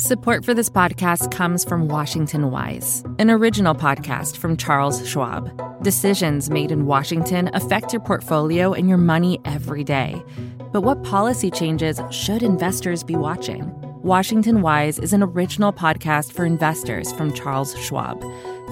Support 0.00 0.44
for 0.44 0.54
this 0.54 0.70
podcast 0.70 1.32
comes 1.32 1.64
from 1.64 1.88
Washington 1.88 2.52
Wise, 2.52 3.02
an 3.18 3.32
original 3.32 3.74
podcast 3.74 4.36
from 4.36 4.56
Charles 4.56 5.04
Schwab. 5.04 5.82
Decisions 5.82 6.50
made 6.50 6.70
in 6.70 6.86
Washington 6.86 7.50
affect 7.52 7.92
your 7.92 7.98
portfolio 7.98 8.72
and 8.72 8.88
your 8.88 8.96
money 8.96 9.40
every 9.44 9.82
day. 9.82 10.22
But 10.70 10.82
what 10.82 11.02
policy 11.02 11.50
changes 11.50 12.00
should 12.12 12.44
investors 12.44 13.02
be 13.02 13.16
watching? 13.16 13.72
Washington 14.00 14.62
Wise 14.62 15.00
is 15.00 15.12
an 15.12 15.24
original 15.24 15.72
podcast 15.72 16.32
for 16.32 16.44
investors 16.44 17.10
from 17.14 17.32
Charles 17.32 17.76
Schwab. 17.76 18.20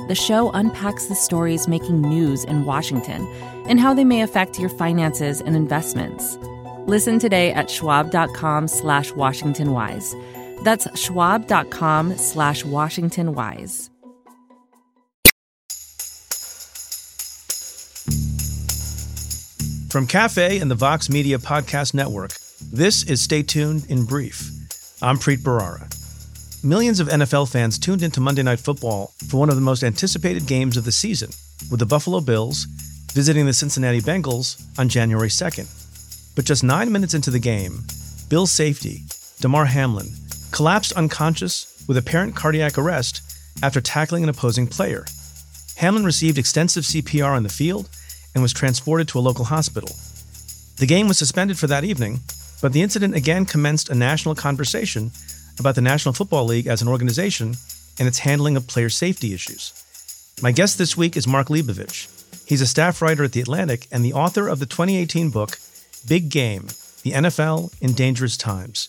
The 0.06 0.14
show 0.14 0.52
unpacks 0.52 1.06
the 1.06 1.16
stories 1.16 1.66
making 1.66 2.02
news 2.02 2.44
in 2.44 2.66
Washington 2.66 3.26
and 3.68 3.80
how 3.80 3.94
they 3.94 4.04
may 4.04 4.22
affect 4.22 4.60
your 4.60 4.70
finances 4.70 5.40
and 5.40 5.56
investments. 5.56 6.38
Listen 6.86 7.18
today 7.18 7.52
at 7.52 7.68
schwab.com 7.68 8.68
slash 8.68 9.10
washingtonwise. 9.10 10.14
That's 10.62 10.86
schwab.com 10.98 12.16
slash 12.18 12.64
washingtonwise. 12.64 13.90
From 19.90 20.06
Cafe 20.06 20.58
and 20.58 20.70
the 20.70 20.74
Vox 20.74 21.08
Media 21.08 21.38
Podcast 21.38 21.94
Network, 21.94 22.32
this 22.72 23.02
is 23.04 23.22
Stay 23.22 23.42
Tuned 23.42 23.86
in 23.88 24.04
Brief. 24.04 24.50
I'm 25.00 25.16
Preet 25.16 25.38
Bharara. 25.38 25.88
Millions 26.62 27.00
of 27.00 27.08
NFL 27.08 27.50
fans 27.50 27.78
tuned 27.78 28.02
into 28.02 28.20
Monday 28.20 28.42
Night 28.42 28.60
Football 28.60 29.12
for 29.28 29.38
one 29.38 29.48
of 29.48 29.54
the 29.54 29.62
most 29.62 29.82
anticipated 29.84 30.46
games 30.46 30.76
of 30.76 30.84
the 30.84 30.92
season, 30.92 31.30
with 31.70 31.80
the 31.80 31.86
Buffalo 31.86 32.20
Bills 32.20 32.66
visiting 33.12 33.46
the 33.46 33.54
Cincinnati 33.54 34.02
Bengals 34.02 34.62
on 34.78 34.90
January 34.90 35.28
2nd. 35.28 35.66
But 36.34 36.44
just 36.44 36.62
nine 36.62 36.92
minutes 36.92 37.14
into 37.14 37.30
the 37.30 37.38
game, 37.38 37.82
Bills 38.28 38.50
safety, 38.52 39.04
Damar 39.40 39.64
Hamlin, 39.64 40.08
collapsed 40.50 40.92
unconscious 40.92 41.84
with 41.86 41.96
apparent 41.96 42.34
cardiac 42.34 42.78
arrest 42.78 43.22
after 43.62 43.80
tackling 43.80 44.22
an 44.22 44.28
opposing 44.28 44.66
player. 44.66 45.04
Hamlin 45.76 46.04
received 46.04 46.38
extensive 46.38 46.84
CPR 46.84 47.36
on 47.36 47.42
the 47.42 47.48
field 47.48 47.88
and 48.34 48.42
was 48.42 48.52
transported 48.52 49.08
to 49.08 49.18
a 49.18 49.20
local 49.20 49.46
hospital. 49.46 49.94
The 50.76 50.86
game 50.86 51.08
was 51.08 51.18
suspended 51.18 51.58
for 51.58 51.66
that 51.68 51.84
evening, 51.84 52.20
but 52.60 52.72
the 52.72 52.82
incident 52.82 53.14
again 53.14 53.46
commenced 53.46 53.88
a 53.88 53.94
national 53.94 54.34
conversation 54.34 55.10
about 55.58 55.74
the 55.74 55.80
National 55.80 56.12
Football 56.12 56.44
League 56.44 56.66
as 56.66 56.82
an 56.82 56.88
organization 56.88 57.54
and 57.98 58.06
its 58.06 58.20
handling 58.20 58.56
of 58.56 58.66
player 58.66 58.90
safety 58.90 59.32
issues. 59.32 59.72
My 60.42 60.52
guest 60.52 60.76
this 60.76 60.96
week 60.96 61.16
is 61.16 61.26
Mark 61.26 61.48
Leibovich. 61.48 62.12
He's 62.46 62.60
a 62.60 62.66
staff 62.66 63.00
writer 63.00 63.24
at 63.24 63.32
The 63.32 63.40
Atlantic 63.40 63.86
and 63.90 64.04
the 64.04 64.12
author 64.12 64.48
of 64.48 64.58
the 64.58 64.66
2018 64.66 65.30
book, 65.30 65.58
Big 66.06 66.28
Game 66.28 66.68
The 67.02 67.12
NFL 67.12 67.74
in 67.80 67.94
Dangerous 67.94 68.36
Times. 68.36 68.88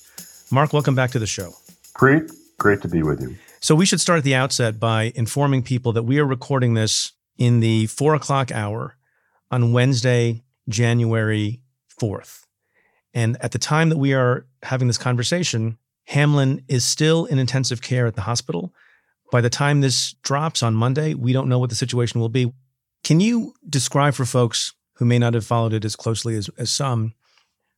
Mark, 0.49 0.71
welcome 0.71 0.95
back 0.95 1.11
to 1.11 1.19
the 1.19 1.27
show. 1.27 1.53
Great, 1.93 2.31
great 2.57 2.81
to 2.81 2.87
be 2.87 3.03
with 3.03 3.21
you. 3.21 3.35
So, 3.59 3.75
we 3.75 3.85
should 3.85 3.99
start 3.99 4.19
at 4.19 4.23
the 4.23 4.35
outset 4.35 4.79
by 4.79 5.11
informing 5.15 5.61
people 5.61 5.91
that 5.93 6.03
we 6.03 6.19
are 6.19 6.25
recording 6.25 6.73
this 6.73 7.11
in 7.37 7.59
the 7.59 7.87
four 7.87 8.15
o'clock 8.15 8.51
hour 8.51 8.95
on 9.51 9.73
Wednesday, 9.73 10.43
January 10.69 11.61
4th. 11.99 12.45
And 13.13 13.37
at 13.41 13.51
the 13.51 13.59
time 13.59 13.89
that 13.89 13.97
we 13.97 14.13
are 14.13 14.45
having 14.63 14.87
this 14.87 14.97
conversation, 14.97 15.77
Hamlin 16.05 16.63
is 16.69 16.85
still 16.85 17.25
in 17.25 17.39
intensive 17.39 17.81
care 17.81 18.07
at 18.07 18.15
the 18.15 18.21
hospital. 18.21 18.73
By 19.31 19.41
the 19.41 19.49
time 19.49 19.81
this 19.81 20.13
drops 20.23 20.63
on 20.63 20.75
Monday, 20.75 21.13
we 21.13 21.33
don't 21.33 21.49
know 21.49 21.59
what 21.59 21.69
the 21.69 21.75
situation 21.75 22.21
will 22.21 22.29
be. 22.29 22.53
Can 23.03 23.19
you 23.19 23.53
describe 23.69 24.13
for 24.13 24.25
folks 24.25 24.73
who 24.93 25.05
may 25.05 25.19
not 25.19 25.33
have 25.33 25.45
followed 25.45 25.73
it 25.73 25.83
as 25.83 25.97
closely 25.97 26.37
as, 26.37 26.49
as 26.57 26.71
some 26.71 27.13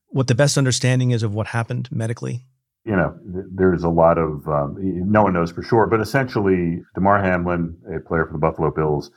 what 0.09 0.27
the 0.27 0.35
best 0.35 0.57
understanding 0.57 1.11
is 1.11 1.23
of 1.23 1.33
what 1.33 1.47
happened 1.47 1.89
medically? 1.91 2.43
You 2.89 2.95
know, 2.95 3.15
there's 3.23 3.83
a 3.83 3.89
lot 3.89 4.17
of 4.17 4.47
um, 4.47 4.75
no 4.79 5.21
one 5.21 5.33
knows 5.33 5.51
for 5.51 5.61
sure, 5.61 5.85
but 5.85 6.01
essentially, 6.01 6.81
Damar 6.95 7.21
Hamlin, 7.21 7.77
a 7.95 7.99
player 7.99 8.25
for 8.25 8.33
the 8.33 8.39
Buffalo 8.39 8.71
Bills, 8.71 9.11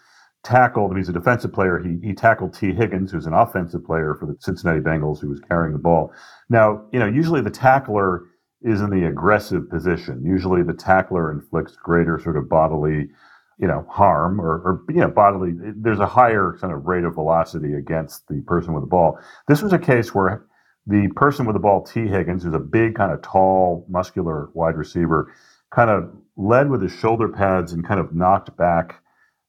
tackled. 0.45 0.95
He's 0.95 1.09
a 1.09 1.13
defensive 1.13 1.55
player. 1.55 1.79
He 1.79 1.97
he 2.07 2.13
tackled 2.13 2.53
Tee 2.53 2.75
Higgins, 2.75 3.11
who's 3.11 3.25
an 3.25 3.33
offensive 3.33 3.83
player 3.83 4.15
for 4.15 4.27
the 4.27 4.37
Cincinnati 4.41 4.81
Bengals, 4.81 5.21
who 5.21 5.31
was 5.31 5.41
carrying 5.49 5.73
the 5.73 5.79
ball. 5.79 6.13
Now, 6.51 6.85
you 6.93 6.99
know, 6.99 7.07
usually 7.07 7.41
the 7.41 7.51
tackler 7.51 8.25
is 8.61 8.83
in 8.83 8.91
the 8.91 9.07
aggressive 9.07 9.71
position. 9.71 10.23
Usually, 10.23 10.63
the 10.63 10.75
tackler 10.75 11.33
inflicts 11.33 11.75
greater 11.77 12.21
sort 12.23 12.37
of 12.37 12.51
bodily, 12.51 13.09
you 13.59 13.69
know, 13.69 13.87
harm 13.89 14.39
or, 14.39 14.55
or 14.67 14.83
you 14.91 15.01
know, 15.01 15.09
bodily. 15.09 15.55
There's 15.77 15.99
a 15.99 16.07
higher 16.07 16.59
kind 16.61 16.75
of 16.75 16.85
rate 16.85 17.05
of 17.05 17.15
velocity 17.15 17.73
against 17.73 18.29
the 18.29 18.43
person 18.43 18.75
with 18.75 18.83
the 18.83 18.89
ball. 18.89 19.19
This 19.49 19.63
was 19.63 19.73
a 19.73 19.79
case 19.79 20.15
where 20.15 20.45
the 20.87 21.09
person 21.15 21.47
with 21.47 21.55
the 21.55 21.61
ball, 21.61 21.83
Tee 21.83 22.09
Higgins, 22.09 22.43
who's 22.43 22.55
a 22.55 22.59
big, 22.59 22.95
kind 22.95 23.13
of 23.13 23.23
tall, 23.23 23.87
muscular 23.89 24.51
wide 24.55 24.77
receiver, 24.77 25.33
kind 25.71 25.91
of 25.91 26.11
led 26.37 26.71
with 26.71 26.83
his 26.83 26.93
shoulder 26.93 27.29
pads 27.29 27.73
and 27.73 27.87
kind 27.87 28.01
of 28.01 28.15
knocked 28.15 28.57
back 28.57 29.03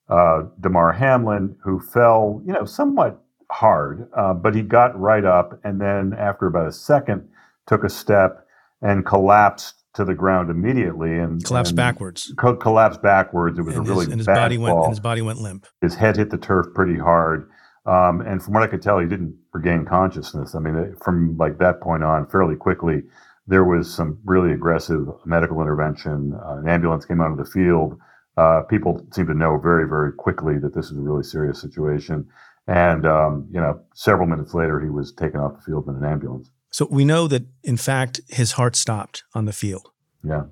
uh, 0.09 0.43
Damar 0.59 0.91
Hamlin, 0.93 1.55
who 1.63 1.79
fell, 1.79 2.41
you 2.45 2.53
know, 2.53 2.65
somewhat 2.65 3.21
hard, 3.51 4.07
uh, 4.15 4.33
but 4.33 4.53
he 4.55 4.61
got 4.61 4.99
right 4.99 5.25
up, 5.25 5.59
and 5.63 5.79
then 5.79 6.13
after 6.17 6.47
about 6.47 6.67
a 6.67 6.71
second, 6.71 7.27
took 7.67 7.83
a 7.83 7.89
step 7.89 8.45
and 8.81 9.05
collapsed 9.05 9.75
to 9.93 10.03
the 10.03 10.13
ground 10.13 10.49
immediately 10.49 11.17
and 11.17 11.43
collapsed 11.45 11.71
and 11.71 11.77
backwards. 11.77 12.33
Co- 12.37 12.55
collapsed 12.55 13.01
backwards. 13.01 13.57
It 13.59 13.61
was 13.61 13.75
and 13.75 13.85
a 13.85 13.89
really 13.89 14.05
his, 14.05 14.11
and 14.11 14.19
his 14.19 14.25
bad 14.25 14.35
body 14.35 14.57
fall. 14.57 14.65
went 14.65 14.77
and 14.77 14.89
his 14.89 14.99
body 14.99 15.21
went 15.21 15.39
limp. 15.39 15.67
His 15.81 15.95
head 15.95 16.17
hit 16.17 16.31
the 16.31 16.37
turf 16.37 16.67
pretty 16.73 16.97
hard. 16.97 17.49
Um, 17.85 18.21
and 18.21 18.41
from 18.41 18.53
what 18.53 18.63
I 18.63 18.67
could 18.67 18.81
tell, 18.81 18.99
he 18.99 19.07
didn't 19.07 19.37
regain 19.51 19.85
consciousness. 19.85 20.55
I 20.55 20.59
mean, 20.59 20.95
from 21.03 21.37
like 21.37 21.57
that 21.59 21.81
point 21.81 22.03
on, 22.03 22.27
fairly 22.27 22.55
quickly, 22.55 23.03
there 23.45 23.65
was 23.65 23.93
some 23.93 24.19
really 24.23 24.53
aggressive 24.53 25.05
medical 25.25 25.61
intervention. 25.61 26.33
Uh, 26.33 26.57
an 26.57 26.69
ambulance 26.69 27.05
came 27.05 27.19
out 27.19 27.31
of 27.31 27.37
the 27.37 27.45
field. 27.45 27.97
Uh, 28.37 28.61
people 28.69 29.05
seemed 29.11 29.27
to 29.27 29.33
know 29.33 29.59
very, 29.61 29.87
very 29.87 30.13
quickly 30.13 30.57
that 30.59 30.73
this 30.73 30.89
was 30.89 30.97
a 30.97 31.01
really 31.01 31.23
serious 31.23 31.59
situation. 31.59 32.25
And, 32.67 33.05
um, 33.05 33.47
you 33.51 33.59
know, 33.59 33.81
several 33.93 34.27
minutes 34.27 34.53
later, 34.53 34.79
he 34.79 34.89
was 34.89 35.11
taken 35.11 35.39
off 35.39 35.57
the 35.57 35.61
field 35.61 35.87
in 35.87 35.95
an 35.95 36.05
ambulance. 36.05 36.49
So 36.71 36.87
we 36.89 37.03
know 37.03 37.27
that, 37.27 37.43
in 37.63 37.77
fact, 37.77 38.21
his 38.29 38.53
heart 38.53 38.75
stopped 38.75 39.23
on 39.35 39.45
the 39.45 39.53
field. 39.53 39.91
Yeah. 40.23 40.45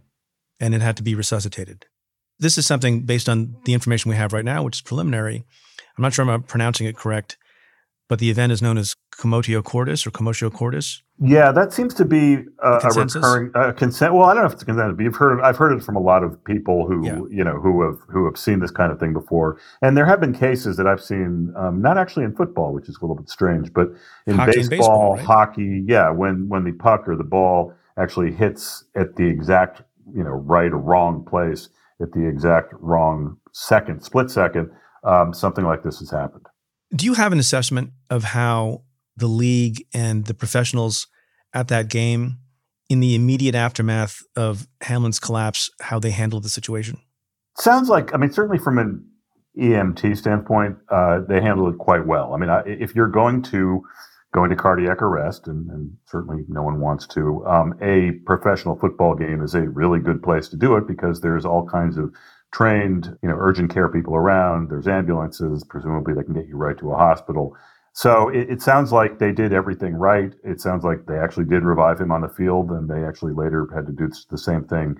And 0.59 0.75
it 0.75 0.81
had 0.81 0.97
to 0.97 1.03
be 1.03 1.15
resuscitated. 1.15 1.85
This 2.37 2.57
is 2.57 2.67
something 2.67 3.03
based 3.03 3.29
on 3.29 3.55
the 3.63 3.73
information 3.73 4.09
we 4.09 4.17
have 4.17 4.33
right 4.33 4.45
now, 4.45 4.63
which 4.63 4.77
is 4.77 4.81
preliminary 4.81 5.45
I'm 6.01 6.03
not 6.03 6.13
sure 6.13 6.27
I'm 6.27 6.41
pronouncing 6.41 6.87
it 6.87 6.97
correct, 6.97 7.37
but 8.09 8.17
the 8.17 8.31
event 8.31 8.51
is 8.51 8.59
known 8.59 8.79
as 8.79 8.95
commotio 9.15 9.63
cordis 9.63 10.07
or 10.07 10.09
commotio 10.09 10.51
cordis. 10.51 11.03
Yeah, 11.23 11.51
that 11.51 11.73
seems 11.73 11.93
to 11.93 12.05
be 12.05 12.39
a, 12.63 12.71
a 12.71 12.89
recurring 12.91 13.51
uh, 13.53 13.71
consent. 13.73 14.15
Well, 14.15 14.23
I 14.23 14.33
don't 14.33 14.41
know 14.41 14.47
if 14.47 14.53
it's 14.53 14.63
a 14.63 14.65
consensus, 14.65 14.97
but 14.97 15.03
you've 15.03 15.15
heard 15.15 15.33
of, 15.37 15.45
I've 15.45 15.57
heard 15.57 15.77
it 15.77 15.83
from 15.83 15.95
a 15.95 15.99
lot 15.99 16.23
of 16.23 16.43
people 16.43 16.87
who 16.87 17.05
yeah. 17.05 17.19
you 17.29 17.43
know 17.43 17.59
who 17.59 17.83
have 17.83 17.99
who 18.07 18.25
have 18.25 18.35
seen 18.35 18.61
this 18.61 18.71
kind 18.71 18.91
of 18.91 18.99
thing 18.99 19.13
before, 19.13 19.59
and 19.83 19.95
there 19.95 20.07
have 20.07 20.19
been 20.19 20.33
cases 20.33 20.75
that 20.77 20.87
I've 20.87 21.03
seen, 21.03 21.53
um, 21.55 21.83
not 21.83 21.99
actually 21.99 22.25
in 22.25 22.35
football, 22.35 22.73
which 22.73 22.89
is 22.89 22.97
a 22.97 23.01
little 23.01 23.15
bit 23.15 23.29
strange, 23.29 23.71
but 23.71 23.89
in 24.25 24.37
hockey 24.37 24.53
baseball, 24.53 24.69
baseball 24.69 25.15
right? 25.17 25.23
hockey, 25.23 25.83
yeah, 25.85 26.09
when 26.09 26.49
when 26.49 26.63
the 26.63 26.71
puck 26.71 27.07
or 27.07 27.15
the 27.15 27.23
ball 27.23 27.75
actually 27.95 28.31
hits 28.31 28.85
at 28.95 29.17
the 29.17 29.27
exact 29.27 29.83
you 30.15 30.23
know 30.23 30.31
right 30.31 30.71
or 30.71 30.79
wrong 30.79 31.23
place 31.23 31.69
at 32.01 32.11
the 32.13 32.27
exact 32.27 32.73
wrong 32.79 33.37
second, 33.51 34.01
split 34.01 34.31
second 34.31 34.71
um, 35.03 35.33
something 35.33 35.65
like 35.65 35.83
this 35.83 35.99
has 35.99 36.11
happened. 36.11 36.45
Do 36.95 37.05
you 37.05 37.13
have 37.13 37.31
an 37.31 37.39
assessment 37.39 37.91
of 38.09 38.23
how 38.23 38.83
the 39.15 39.27
league 39.27 39.85
and 39.93 40.25
the 40.25 40.33
professionals 40.33 41.07
at 41.53 41.67
that 41.69 41.89
game, 41.89 42.37
in 42.89 42.99
the 42.99 43.15
immediate 43.15 43.55
aftermath 43.55 44.21
of 44.35 44.67
Hamlin's 44.81 45.19
collapse, 45.19 45.69
how 45.81 45.99
they 45.99 46.11
handled 46.11 46.43
the 46.43 46.49
situation? 46.49 46.97
Sounds 47.57 47.89
like, 47.89 48.13
I 48.13 48.17
mean, 48.17 48.31
certainly 48.31 48.57
from 48.57 48.77
an 48.77 49.05
EMT 49.57 50.17
standpoint, 50.17 50.77
uh, 50.89 51.21
they 51.27 51.41
handled 51.41 51.73
it 51.73 51.77
quite 51.77 52.05
well. 52.05 52.33
I 52.33 52.37
mean, 52.37 52.49
if 52.65 52.95
you're 52.95 53.07
going 53.07 53.41
to 53.43 53.81
go 54.33 54.43
into 54.43 54.55
cardiac 54.55 55.01
arrest, 55.01 55.47
and, 55.47 55.69
and 55.69 55.91
certainly 56.05 56.43
no 56.47 56.63
one 56.63 56.79
wants 56.79 57.05
to, 57.07 57.45
um, 57.45 57.73
a 57.81 58.11
professional 58.25 58.77
football 58.77 59.15
game 59.15 59.41
is 59.41 59.55
a 59.55 59.61
really 59.61 59.99
good 59.99 60.23
place 60.23 60.47
to 60.49 60.57
do 60.57 60.75
it 60.77 60.87
because 60.87 61.21
there's 61.21 61.45
all 61.45 61.67
kinds 61.67 61.97
of 61.97 62.13
trained, 62.51 63.17
you 63.21 63.29
know, 63.29 63.35
urgent 63.39 63.73
care 63.73 63.87
people 63.87 64.15
around. 64.15 64.69
There's 64.69 64.87
ambulances. 64.87 65.63
Presumably, 65.63 66.13
they 66.13 66.23
can 66.23 66.33
get 66.33 66.47
you 66.47 66.57
right 66.57 66.77
to 66.79 66.91
a 66.91 66.97
hospital. 66.97 67.55
So 67.93 68.29
it, 68.29 68.49
it, 68.49 68.61
sounds 68.61 68.91
like 68.91 69.19
they 69.19 69.31
did 69.33 69.51
everything 69.51 69.95
right. 69.95 70.33
It 70.43 70.61
sounds 70.61 70.83
like 70.83 71.05
they 71.07 71.17
actually 71.17 71.45
did 71.45 71.63
revive 71.63 71.99
him 71.99 72.11
on 72.11 72.21
the 72.21 72.29
field, 72.29 72.71
and 72.71 72.89
they 72.89 73.03
actually 73.05 73.33
later 73.33 73.67
had 73.73 73.85
to 73.87 73.91
do 73.91 74.09
the 74.29 74.37
same 74.37 74.63
thing 74.63 74.97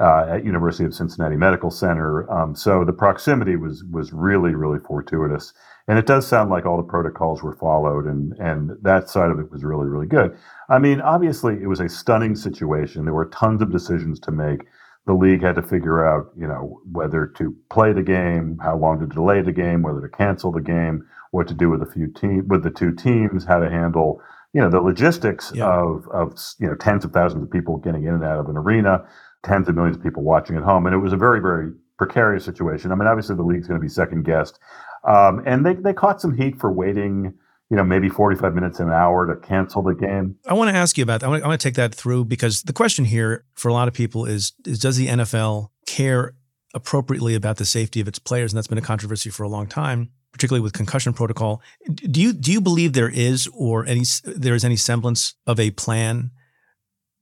uh, 0.00 0.26
at 0.28 0.44
University 0.44 0.84
of 0.84 0.94
Cincinnati 0.94 1.36
Medical 1.36 1.70
Center. 1.70 2.30
Um, 2.30 2.54
so 2.54 2.84
the 2.84 2.92
proximity 2.92 3.56
was 3.56 3.82
was 3.90 4.12
really 4.12 4.54
really 4.54 4.78
fortuitous, 4.78 5.52
and 5.88 5.98
it 5.98 6.06
does 6.06 6.26
sound 6.26 6.50
like 6.50 6.64
all 6.64 6.76
the 6.76 6.82
protocols 6.84 7.42
were 7.42 7.56
followed, 7.56 8.06
and 8.06 8.32
and 8.38 8.76
that 8.82 9.10
side 9.10 9.30
of 9.30 9.40
it 9.40 9.50
was 9.50 9.64
really 9.64 9.88
really 9.88 10.06
good. 10.06 10.36
I 10.68 10.78
mean, 10.78 11.00
obviously, 11.00 11.60
it 11.60 11.66
was 11.66 11.80
a 11.80 11.88
stunning 11.88 12.36
situation. 12.36 13.04
There 13.04 13.14
were 13.14 13.26
tons 13.26 13.62
of 13.62 13.72
decisions 13.72 14.20
to 14.20 14.30
make 14.30 14.66
the 15.08 15.14
league 15.14 15.42
had 15.42 15.56
to 15.56 15.62
figure 15.62 16.06
out, 16.06 16.30
you 16.38 16.46
know, 16.46 16.80
whether 16.92 17.26
to 17.38 17.56
play 17.70 17.92
the 17.92 18.02
game, 18.02 18.58
how 18.62 18.76
long 18.76 19.00
to 19.00 19.06
delay 19.06 19.40
the 19.42 19.56
game, 19.64 19.82
whether 19.82 20.02
to 20.02 20.16
cancel 20.16 20.52
the 20.52 20.60
game, 20.60 21.04
what 21.32 21.48
to 21.48 21.54
do 21.54 21.68
with 21.70 21.82
a 21.82 21.90
few 21.90 22.06
team 22.12 22.46
with 22.46 22.62
the 22.62 22.70
two 22.70 22.92
teams, 22.92 23.44
how 23.44 23.58
to 23.58 23.70
handle, 23.70 24.20
you 24.52 24.60
know, 24.60 24.70
the 24.70 24.80
logistics 24.80 25.50
yeah. 25.54 25.64
of 25.64 26.06
of 26.12 26.38
you 26.60 26.68
know 26.68 26.76
tens 26.76 27.04
of 27.04 27.12
thousands 27.12 27.42
of 27.42 27.50
people 27.50 27.78
getting 27.78 28.04
in 28.04 28.14
and 28.14 28.24
out 28.24 28.38
of 28.38 28.48
an 28.48 28.56
arena. 28.56 29.04
tens 29.44 29.68
of 29.68 29.74
millions 29.74 29.96
of 29.96 30.02
people 30.02 30.22
watching 30.22 30.56
at 30.56 30.62
home. 30.62 30.86
And 30.86 30.94
it 30.94 30.98
was 30.98 31.12
a 31.12 31.16
very, 31.16 31.40
very 31.40 31.72
precarious 31.96 32.44
situation. 32.44 32.92
I 32.92 32.94
mean, 32.94 33.08
obviously 33.08 33.36
the 33.36 33.42
league's 33.42 33.66
going 33.66 33.80
to 33.80 33.84
be 33.84 33.88
second 33.88 34.24
guessed. 34.24 34.58
Um, 35.04 35.42
and 35.46 35.64
they, 35.64 35.74
they 35.74 35.92
caught 35.92 36.20
some 36.20 36.36
heat 36.36 36.58
for 36.58 36.72
waiting, 36.72 37.34
you 37.70 37.76
know, 37.76 37.84
maybe 37.84 38.08
45 38.08 38.54
minutes, 38.54 38.80
an 38.80 38.90
hour 38.90 39.26
to 39.26 39.36
cancel 39.46 39.82
the 39.82 39.94
game. 39.94 40.36
I 40.46 40.54
want 40.54 40.70
to 40.70 40.76
ask 40.76 40.96
you 40.96 41.02
about 41.02 41.20
that. 41.20 41.26
I 41.26 41.30
want, 41.30 41.44
I 41.44 41.48
want 41.48 41.60
to 41.60 41.68
take 41.68 41.74
that 41.74 41.94
through 41.94 42.24
because 42.24 42.62
the 42.62 42.72
question 42.72 43.04
here 43.04 43.44
for 43.54 43.68
a 43.68 43.72
lot 43.72 43.88
of 43.88 43.94
people 43.94 44.24
is, 44.24 44.52
is 44.66 44.78
does 44.78 44.96
the 44.96 45.08
NFL 45.08 45.68
care 45.86 46.34
appropriately 46.74 47.34
about 47.34 47.56
the 47.56 47.64
safety 47.64 48.00
of 48.00 48.08
its 48.08 48.18
players? 48.18 48.52
And 48.52 48.56
that's 48.56 48.68
been 48.68 48.78
a 48.78 48.82
controversy 48.82 49.30
for 49.30 49.42
a 49.42 49.48
long 49.48 49.66
time 49.66 50.10
particularly 50.32 50.62
with 50.62 50.72
concussion 50.72 51.12
protocol. 51.12 51.60
Do 51.94 52.20
you 52.20 52.32
do 52.32 52.52
you 52.52 52.60
believe 52.60 52.92
there 52.92 53.08
is 53.08 53.48
or 53.54 53.84
any 53.86 54.04
there 54.24 54.54
is 54.54 54.64
any 54.64 54.76
semblance 54.76 55.34
of 55.46 55.58
a 55.58 55.70
plan 55.72 56.30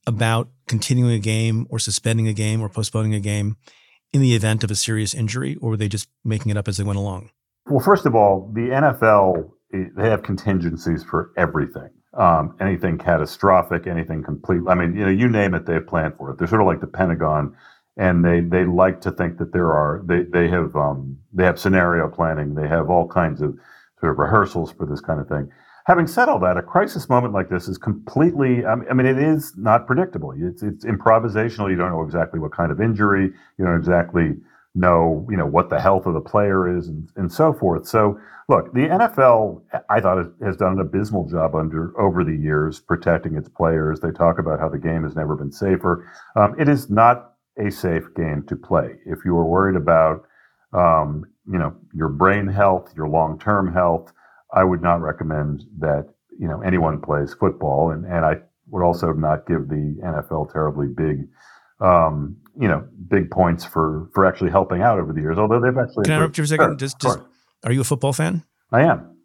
about 0.06 0.50
continuing 0.68 1.12
a 1.12 1.18
game 1.18 1.66
or 1.70 1.78
suspending 1.78 2.28
a 2.28 2.32
game 2.32 2.60
or 2.60 2.68
postponing 2.68 3.14
a 3.14 3.20
game 3.20 3.56
in 4.12 4.20
the 4.20 4.34
event 4.34 4.62
of 4.62 4.70
a 4.70 4.76
serious 4.76 5.14
injury, 5.14 5.56
or 5.56 5.70
were 5.70 5.76
they 5.76 5.88
just 5.88 6.08
making 6.24 6.50
it 6.50 6.56
up 6.56 6.68
as 6.68 6.76
they 6.76 6.84
went 6.84 6.98
along? 6.98 7.30
Well, 7.66 7.80
first 7.80 8.06
of 8.06 8.14
all, 8.14 8.50
the 8.54 8.68
NFL 8.68 9.50
they 9.70 10.08
have 10.08 10.22
contingencies 10.22 11.02
for 11.02 11.32
everything. 11.36 11.90
Um, 12.14 12.56
anything 12.60 12.96
catastrophic, 12.96 13.86
anything 13.86 14.22
complete. 14.22 14.62
I 14.68 14.74
mean, 14.74 14.96
you 14.96 15.04
know, 15.04 15.10
you 15.10 15.28
name 15.28 15.54
it, 15.54 15.66
they 15.66 15.74
have 15.74 15.86
planned 15.86 16.14
for 16.16 16.30
it. 16.30 16.38
They're 16.38 16.46
sort 16.46 16.62
of 16.62 16.66
like 16.66 16.80
the 16.80 16.86
Pentagon, 16.86 17.54
and 17.98 18.24
they 18.24 18.40
they 18.40 18.64
like 18.64 19.00
to 19.02 19.10
think 19.10 19.38
that 19.38 19.52
there 19.52 19.72
are 19.72 20.02
they 20.06 20.22
they 20.22 20.48
have 20.48 20.74
um, 20.76 21.18
they 21.32 21.44
have 21.44 21.58
scenario 21.58 22.08
planning. 22.08 22.54
They 22.54 22.68
have 22.68 22.88
all 22.88 23.06
kinds 23.06 23.42
of 23.42 23.54
sort 24.00 24.12
of 24.12 24.18
rehearsals 24.18 24.72
for 24.72 24.86
this 24.86 25.00
kind 25.00 25.20
of 25.20 25.28
thing. 25.28 25.50
Having 25.86 26.08
said 26.08 26.28
all 26.28 26.40
that, 26.40 26.56
a 26.56 26.62
crisis 26.62 27.08
moment 27.08 27.32
like 27.32 27.48
this 27.48 27.68
is 27.68 27.78
completely, 27.78 28.66
I 28.66 28.74
mean, 28.74 29.06
it 29.06 29.18
is 29.18 29.54
not 29.56 29.86
predictable. 29.86 30.34
It's, 30.36 30.60
it's 30.60 30.84
improvisational. 30.84 31.70
You 31.70 31.76
don't 31.76 31.92
know 31.92 32.02
exactly 32.02 32.40
what 32.40 32.50
kind 32.50 32.72
of 32.72 32.80
injury. 32.80 33.30
You 33.56 33.64
don't 33.64 33.76
exactly 33.76 34.32
know, 34.76 35.26
you 35.30 35.36
know, 35.36 35.46
what 35.46 35.70
the 35.70 35.80
health 35.80 36.06
of 36.06 36.14
the 36.14 36.20
player 36.20 36.76
is 36.76 36.88
and, 36.88 37.08
and 37.16 37.32
so 37.32 37.52
forth. 37.52 37.86
So 37.88 38.18
look, 38.48 38.72
the 38.74 38.88
NFL, 38.88 39.62
I 39.88 40.00
thought 40.00 40.18
has 40.42 40.56
done 40.56 40.74
an 40.74 40.80
abysmal 40.80 41.28
job 41.28 41.54
under, 41.54 41.98
over 42.00 42.22
the 42.22 42.36
years 42.36 42.80
protecting 42.80 43.36
its 43.36 43.48
players. 43.48 44.00
They 44.00 44.10
talk 44.10 44.38
about 44.38 44.60
how 44.60 44.68
the 44.68 44.78
game 44.78 45.02
has 45.04 45.16
never 45.16 45.34
been 45.34 45.52
safer. 45.52 46.08
Um, 46.36 46.54
it 46.58 46.68
is 46.68 46.90
not 46.90 47.32
a 47.58 47.70
safe 47.70 48.04
game 48.14 48.44
to 48.48 48.56
play. 48.56 48.96
If 49.06 49.20
you 49.24 49.36
are 49.36 49.46
worried 49.46 49.76
about, 49.76 50.26
um, 50.72 51.24
you 51.50 51.58
know, 51.58 51.74
your 51.94 52.08
brain 52.08 52.46
health, 52.46 52.92
your 52.96 53.08
long-term 53.08 53.72
health, 53.72 54.12
I 54.52 54.64
would 54.64 54.82
not 54.82 55.00
recommend 55.00 55.64
that 55.78 56.08
you 56.38 56.48
know 56.48 56.60
anyone 56.60 57.00
plays 57.00 57.34
football, 57.34 57.90
and 57.90 58.04
and 58.04 58.24
I 58.24 58.36
would 58.68 58.84
also 58.84 59.12
not 59.12 59.46
give 59.46 59.68
the 59.68 59.96
NFL 60.04 60.52
terribly 60.52 60.88
big, 60.88 61.28
um, 61.80 62.36
you 62.58 62.68
know, 62.68 62.86
big 63.08 63.30
points 63.30 63.64
for 63.64 64.08
for 64.14 64.24
actually 64.24 64.50
helping 64.50 64.82
out 64.82 64.98
over 64.98 65.12
the 65.12 65.20
years. 65.20 65.38
Although 65.38 65.60
they've 65.60 65.76
actually 65.76 66.04
can 66.04 66.12
I 66.12 66.16
interrupt 66.16 66.38
you 66.38 66.46
for 66.46 66.54
a 66.54 66.78
second? 66.78 66.94
Sure, 67.02 67.28
are 67.64 67.72
you 67.72 67.80
a 67.80 67.84
football 67.84 68.12
fan? 68.12 68.44
I 68.72 68.82
am. 68.82 69.16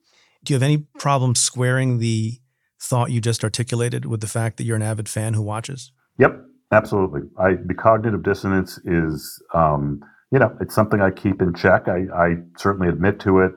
Do 0.43 0.53
you 0.53 0.55
have 0.55 0.63
any 0.63 0.85
problem 0.99 1.35
squaring 1.35 1.99
the 1.99 2.39
thought 2.81 3.11
you 3.11 3.21
just 3.21 3.43
articulated 3.43 4.05
with 4.05 4.21
the 4.21 4.27
fact 4.27 4.57
that 4.57 4.63
you're 4.63 4.75
an 4.75 4.81
avid 4.81 5.07
fan 5.07 5.33
who 5.33 5.41
watches? 5.41 5.91
Yep, 6.17 6.41
absolutely. 6.71 7.21
I 7.39 7.55
the 7.63 7.75
cognitive 7.75 8.23
dissonance 8.23 8.79
is. 8.85 9.41
Um, 9.53 10.01
you 10.33 10.39
know, 10.39 10.55
it's 10.61 10.73
something 10.73 11.01
I 11.01 11.11
keep 11.11 11.41
in 11.41 11.53
check. 11.53 11.89
I, 11.89 12.05
I 12.15 12.35
certainly 12.55 12.87
admit 12.87 13.19
to 13.19 13.41
it. 13.41 13.51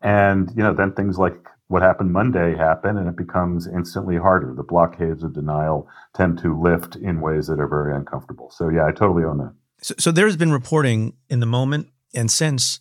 And, 0.00 0.48
you 0.56 0.62
know, 0.62 0.72
then 0.72 0.92
things 0.92 1.18
like 1.18 1.34
what 1.70 1.82
happened 1.82 2.12
Monday 2.12 2.56
happen 2.56 2.96
and 2.96 3.08
it 3.08 3.16
becomes 3.16 3.68
instantly 3.68 4.16
harder. 4.16 4.52
The 4.56 4.64
blockades 4.64 5.22
of 5.22 5.34
denial 5.34 5.88
tend 6.14 6.40
to 6.40 6.60
lift 6.60 6.96
in 6.96 7.20
ways 7.20 7.46
that 7.46 7.60
are 7.60 7.68
very 7.68 7.94
uncomfortable. 7.94 8.50
So, 8.50 8.68
yeah, 8.68 8.86
I 8.86 8.90
totally 8.90 9.22
own 9.22 9.38
that. 9.38 9.54
So, 9.80 9.94
so 9.96 10.10
there's 10.10 10.36
been 10.36 10.50
reporting 10.50 11.14
in 11.28 11.38
the 11.38 11.46
moment 11.46 11.88
and 12.12 12.28
since 12.28 12.80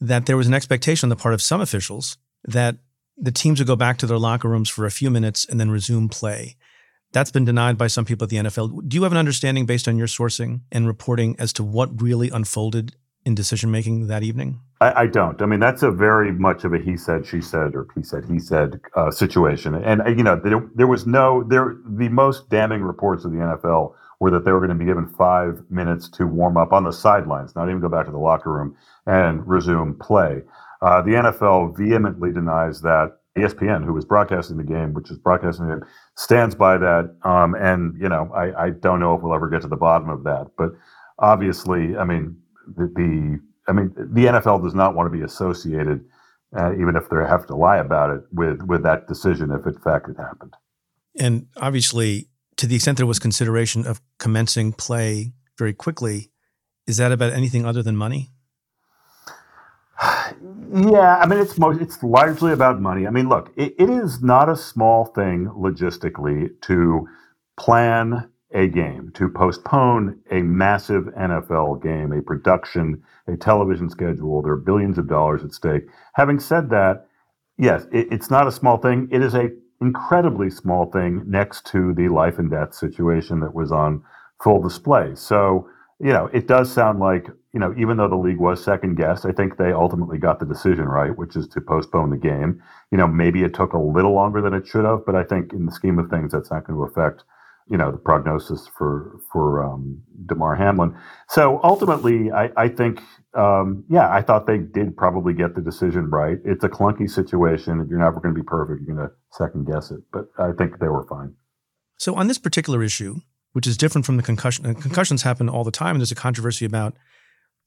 that 0.00 0.26
there 0.26 0.36
was 0.36 0.46
an 0.46 0.54
expectation 0.54 1.06
on 1.06 1.10
the 1.10 1.20
part 1.20 1.34
of 1.34 1.42
some 1.42 1.60
officials 1.60 2.16
that 2.44 2.76
the 3.16 3.32
teams 3.32 3.58
would 3.58 3.66
go 3.66 3.74
back 3.74 3.98
to 3.98 4.06
their 4.06 4.18
locker 4.18 4.48
rooms 4.48 4.68
for 4.68 4.86
a 4.86 4.90
few 4.92 5.10
minutes 5.10 5.44
and 5.44 5.58
then 5.58 5.72
resume 5.72 6.08
play. 6.08 6.56
That's 7.10 7.32
been 7.32 7.44
denied 7.44 7.76
by 7.76 7.88
some 7.88 8.04
people 8.04 8.26
at 8.26 8.30
the 8.30 8.36
NFL. 8.36 8.86
Do 8.86 8.96
you 8.96 9.02
have 9.02 9.12
an 9.12 9.18
understanding 9.18 9.66
based 9.66 9.88
on 9.88 9.98
your 9.98 10.06
sourcing 10.06 10.60
and 10.70 10.86
reporting 10.86 11.34
as 11.40 11.52
to 11.54 11.64
what 11.64 12.00
really 12.00 12.30
unfolded 12.30 12.94
in 13.26 13.34
decision 13.34 13.72
making 13.72 14.06
that 14.06 14.22
evening? 14.22 14.60
I, 14.80 15.02
I, 15.02 15.06
don't. 15.08 15.42
I 15.42 15.46
mean, 15.46 15.58
that's 15.58 15.82
a 15.82 15.90
very 15.90 16.30
much 16.30 16.62
of 16.62 16.72
a 16.72 16.78
he 16.78 16.96
said, 16.96 17.26
she 17.26 17.40
said, 17.40 17.74
or 17.74 17.88
he 17.96 18.02
said, 18.02 18.24
he 18.24 18.38
said 18.38 18.80
uh, 18.94 19.10
situation. 19.10 19.74
And 19.74 20.00
uh, 20.00 20.08
you 20.10 20.22
know, 20.22 20.40
there, 20.42 20.64
there, 20.74 20.86
was 20.86 21.06
no 21.06 21.42
there. 21.42 21.76
The 21.84 22.08
most 22.08 22.48
damning 22.48 22.82
reports 22.82 23.24
of 23.24 23.32
the 23.32 23.38
NFL 23.38 23.94
were 24.20 24.30
that 24.30 24.44
they 24.44 24.52
were 24.52 24.60
going 24.60 24.70
to 24.70 24.76
be 24.76 24.84
given 24.84 25.08
five 25.08 25.60
minutes 25.68 26.08
to 26.10 26.26
warm 26.26 26.56
up 26.56 26.72
on 26.72 26.84
the 26.84 26.92
sidelines, 26.92 27.56
not 27.56 27.68
even 27.68 27.80
go 27.80 27.88
back 27.88 28.06
to 28.06 28.12
the 28.12 28.18
locker 28.18 28.52
room 28.52 28.76
and 29.06 29.46
resume 29.46 29.98
play. 29.98 30.42
Uh, 30.80 31.02
the 31.02 31.10
NFL 31.10 31.76
vehemently 31.76 32.32
denies 32.32 32.80
that. 32.80 33.18
ESPN, 33.36 33.84
who 33.84 33.92
was 33.92 34.06
broadcasting 34.06 34.56
the 34.56 34.64
game, 34.64 34.94
which 34.94 35.10
is 35.10 35.18
broadcasting 35.18 35.68
it, 35.68 35.80
stands 36.14 36.54
by 36.54 36.78
that. 36.78 37.14
Um, 37.22 37.54
and 37.54 37.94
you 38.00 38.08
know, 38.08 38.32
I, 38.34 38.68
I 38.68 38.70
don't 38.70 38.98
know 38.98 39.14
if 39.14 39.20
we'll 39.20 39.34
ever 39.34 39.50
get 39.50 39.60
to 39.60 39.68
the 39.68 39.76
bottom 39.76 40.08
of 40.08 40.24
that, 40.24 40.46
but 40.56 40.70
obviously, 41.18 41.98
I 41.98 42.04
mean, 42.04 42.34
the, 42.66 42.86
the 42.94 43.40
I 43.68 43.72
mean, 43.72 43.92
the 43.96 44.26
NFL 44.26 44.62
does 44.62 44.74
not 44.74 44.94
want 44.94 45.10
to 45.12 45.16
be 45.16 45.24
associated, 45.24 46.04
uh, 46.56 46.72
even 46.74 46.94
if 46.96 47.08
they 47.08 47.16
have 47.16 47.46
to 47.48 47.56
lie 47.56 47.78
about 47.78 48.10
it, 48.10 48.22
with 48.32 48.62
with 48.62 48.82
that 48.84 49.08
decision 49.08 49.50
if 49.50 49.66
in 49.66 49.78
fact 49.80 50.08
it 50.08 50.16
happened. 50.16 50.54
And 51.18 51.46
obviously, 51.56 52.28
to 52.56 52.66
the 52.66 52.76
extent 52.76 52.98
there 52.98 53.06
was 53.06 53.18
consideration 53.18 53.86
of 53.86 54.00
commencing 54.18 54.72
play 54.72 55.32
very 55.58 55.72
quickly, 55.72 56.30
is 56.86 56.98
that 56.98 57.12
about 57.12 57.32
anything 57.32 57.64
other 57.64 57.82
than 57.82 57.96
money? 57.96 58.30
Yeah, 60.74 61.16
I 61.16 61.26
mean 61.26 61.38
it's 61.38 61.58
most 61.58 61.80
it's 61.80 62.02
largely 62.02 62.52
about 62.52 62.80
money. 62.80 63.06
I 63.06 63.10
mean, 63.10 63.28
look, 63.28 63.52
it, 63.56 63.74
it 63.78 63.88
is 63.88 64.22
not 64.22 64.48
a 64.48 64.56
small 64.56 65.06
thing 65.06 65.46
logistically 65.56 66.50
to 66.62 67.08
plan 67.56 68.30
a 68.52 68.68
game, 68.68 69.10
to 69.14 69.28
postpone 69.28 70.20
a 70.30 70.40
massive 70.42 71.04
NFL 71.18 71.82
game, 71.82 72.12
a 72.12 72.22
production, 72.22 73.02
a 73.26 73.36
television 73.36 73.90
schedule. 73.90 74.40
There 74.42 74.52
are 74.52 74.56
billions 74.56 74.98
of 74.98 75.08
dollars 75.08 75.42
at 75.42 75.52
stake. 75.52 75.82
Having 76.14 76.40
said 76.40 76.70
that, 76.70 77.06
yes, 77.58 77.86
it, 77.92 78.08
it's 78.10 78.30
not 78.30 78.46
a 78.46 78.52
small 78.52 78.78
thing. 78.78 79.08
It 79.10 79.22
is 79.22 79.34
a 79.34 79.50
incredibly 79.80 80.48
small 80.48 80.90
thing 80.90 81.22
next 81.26 81.66
to 81.66 81.92
the 81.94 82.08
life 82.08 82.38
and 82.38 82.50
death 82.50 82.74
situation 82.74 83.40
that 83.40 83.54
was 83.54 83.72
on 83.72 84.02
full 84.42 84.62
display. 84.62 85.14
So, 85.14 85.68
you 85.98 86.12
know, 86.12 86.30
it 86.32 86.46
does 86.46 86.72
sound 86.72 86.98
like, 86.98 87.26
you 87.52 87.60
know, 87.60 87.74
even 87.76 87.96
though 87.96 88.08
the 88.08 88.16
league 88.16 88.38
was 88.38 88.62
second 88.62 88.96
guessed, 88.96 89.26
I 89.26 89.32
think 89.32 89.56
they 89.56 89.72
ultimately 89.72 90.18
got 90.18 90.40
the 90.40 90.46
decision 90.46 90.84
right, 90.84 91.16
which 91.16 91.36
is 91.36 91.48
to 91.48 91.60
postpone 91.60 92.10
the 92.10 92.16
game. 92.16 92.62
You 92.90 92.98
know, 92.98 93.06
maybe 93.06 93.42
it 93.42 93.54
took 93.54 93.72
a 93.72 93.78
little 93.78 94.14
longer 94.14 94.40
than 94.40 94.54
it 94.54 94.66
should 94.66 94.84
have, 94.84 95.04
but 95.04 95.14
I 95.14 95.24
think 95.24 95.52
in 95.52 95.66
the 95.66 95.72
scheme 95.72 95.98
of 95.98 96.10
things, 96.10 96.32
that's 96.32 96.50
not 96.50 96.66
going 96.66 96.78
to 96.78 96.84
affect 96.84 97.24
you 97.68 97.76
know 97.76 97.90
the 97.90 97.98
prognosis 97.98 98.68
for 98.78 99.18
for 99.32 99.64
um, 99.64 100.02
Damar 100.26 100.54
Hamlin. 100.54 100.96
So 101.28 101.60
ultimately, 101.62 102.30
I, 102.30 102.50
I 102.56 102.68
think 102.68 103.00
um, 103.36 103.84
yeah, 103.88 104.08
I 104.10 104.22
thought 104.22 104.46
they 104.46 104.58
did 104.58 104.96
probably 104.96 105.34
get 105.34 105.54
the 105.54 105.60
decision 105.60 106.10
right. 106.10 106.38
It's 106.44 106.64
a 106.64 106.68
clunky 106.68 107.10
situation. 107.10 107.86
You're 107.90 107.98
never 107.98 108.20
going 108.20 108.34
to 108.34 108.40
be 108.40 108.46
perfect. 108.46 108.82
You're 108.86 108.96
going 108.96 109.08
to 109.08 109.14
second 109.32 109.66
guess 109.66 109.90
it, 109.90 110.00
but 110.12 110.26
I 110.38 110.52
think 110.52 110.78
they 110.78 110.88
were 110.88 111.06
fine. 111.06 111.34
So 111.98 112.14
on 112.14 112.28
this 112.28 112.38
particular 112.38 112.82
issue, 112.82 113.16
which 113.52 113.66
is 113.66 113.76
different 113.76 114.06
from 114.06 114.16
the 114.16 114.22
concussion, 114.22 114.74
concussions 114.74 115.22
happen 115.22 115.48
all 115.48 115.64
the 115.64 115.70
time. 115.70 115.96
And 115.96 116.00
there's 116.00 116.12
a 116.12 116.16
controversy 116.16 116.64
about 116.64 116.94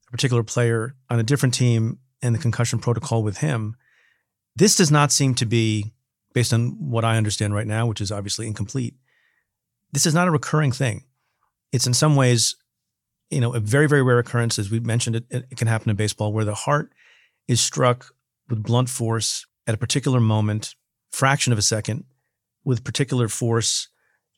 a 0.08 0.10
particular 0.10 0.42
player 0.42 0.94
on 1.08 1.18
a 1.18 1.24
different 1.24 1.54
team 1.54 1.98
and 2.22 2.34
the 2.34 2.38
concussion 2.38 2.78
protocol 2.78 3.22
with 3.22 3.38
him. 3.38 3.76
This 4.56 4.76
does 4.76 4.90
not 4.90 5.12
seem 5.12 5.34
to 5.36 5.46
be, 5.46 5.92
based 6.32 6.52
on 6.52 6.76
what 6.78 7.04
I 7.04 7.16
understand 7.16 7.54
right 7.54 7.66
now, 7.66 7.86
which 7.86 8.00
is 8.00 8.10
obviously 8.10 8.46
incomplete 8.46 8.94
this 9.92 10.06
is 10.06 10.14
not 10.14 10.28
a 10.28 10.30
recurring 10.30 10.72
thing. 10.72 11.04
It's 11.72 11.86
in 11.86 11.94
some 11.94 12.16
ways, 12.16 12.56
you 13.30 13.40
know, 13.40 13.54
a 13.54 13.60
very, 13.60 13.88
very 13.88 14.02
rare 14.02 14.18
occurrence. 14.18 14.58
As 14.58 14.70
we 14.70 14.80
mentioned, 14.80 15.16
it, 15.16 15.24
it 15.30 15.56
can 15.56 15.68
happen 15.68 15.90
in 15.90 15.96
baseball 15.96 16.32
where 16.32 16.44
the 16.44 16.54
heart 16.54 16.92
is 17.48 17.60
struck 17.60 18.06
with 18.48 18.62
blunt 18.62 18.88
force 18.88 19.46
at 19.66 19.74
a 19.74 19.78
particular 19.78 20.20
moment, 20.20 20.74
fraction 21.10 21.52
of 21.52 21.58
a 21.58 21.62
second, 21.62 22.04
with 22.64 22.84
particular 22.84 23.28
force, 23.28 23.88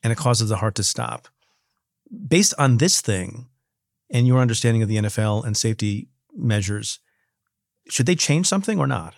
and 0.02 0.12
it 0.12 0.18
causes 0.18 0.48
the 0.48 0.56
heart 0.56 0.74
to 0.76 0.82
stop. 0.82 1.28
Based 2.28 2.54
on 2.58 2.76
this 2.76 3.00
thing 3.00 3.46
and 4.10 4.26
your 4.26 4.40
understanding 4.40 4.82
of 4.82 4.88
the 4.88 4.96
NFL 4.96 5.44
and 5.44 5.56
safety 5.56 6.08
measures, 6.34 6.98
should 7.88 8.06
they 8.06 8.14
change 8.14 8.46
something 8.46 8.78
or 8.78 8.86
not? 8.86 9.14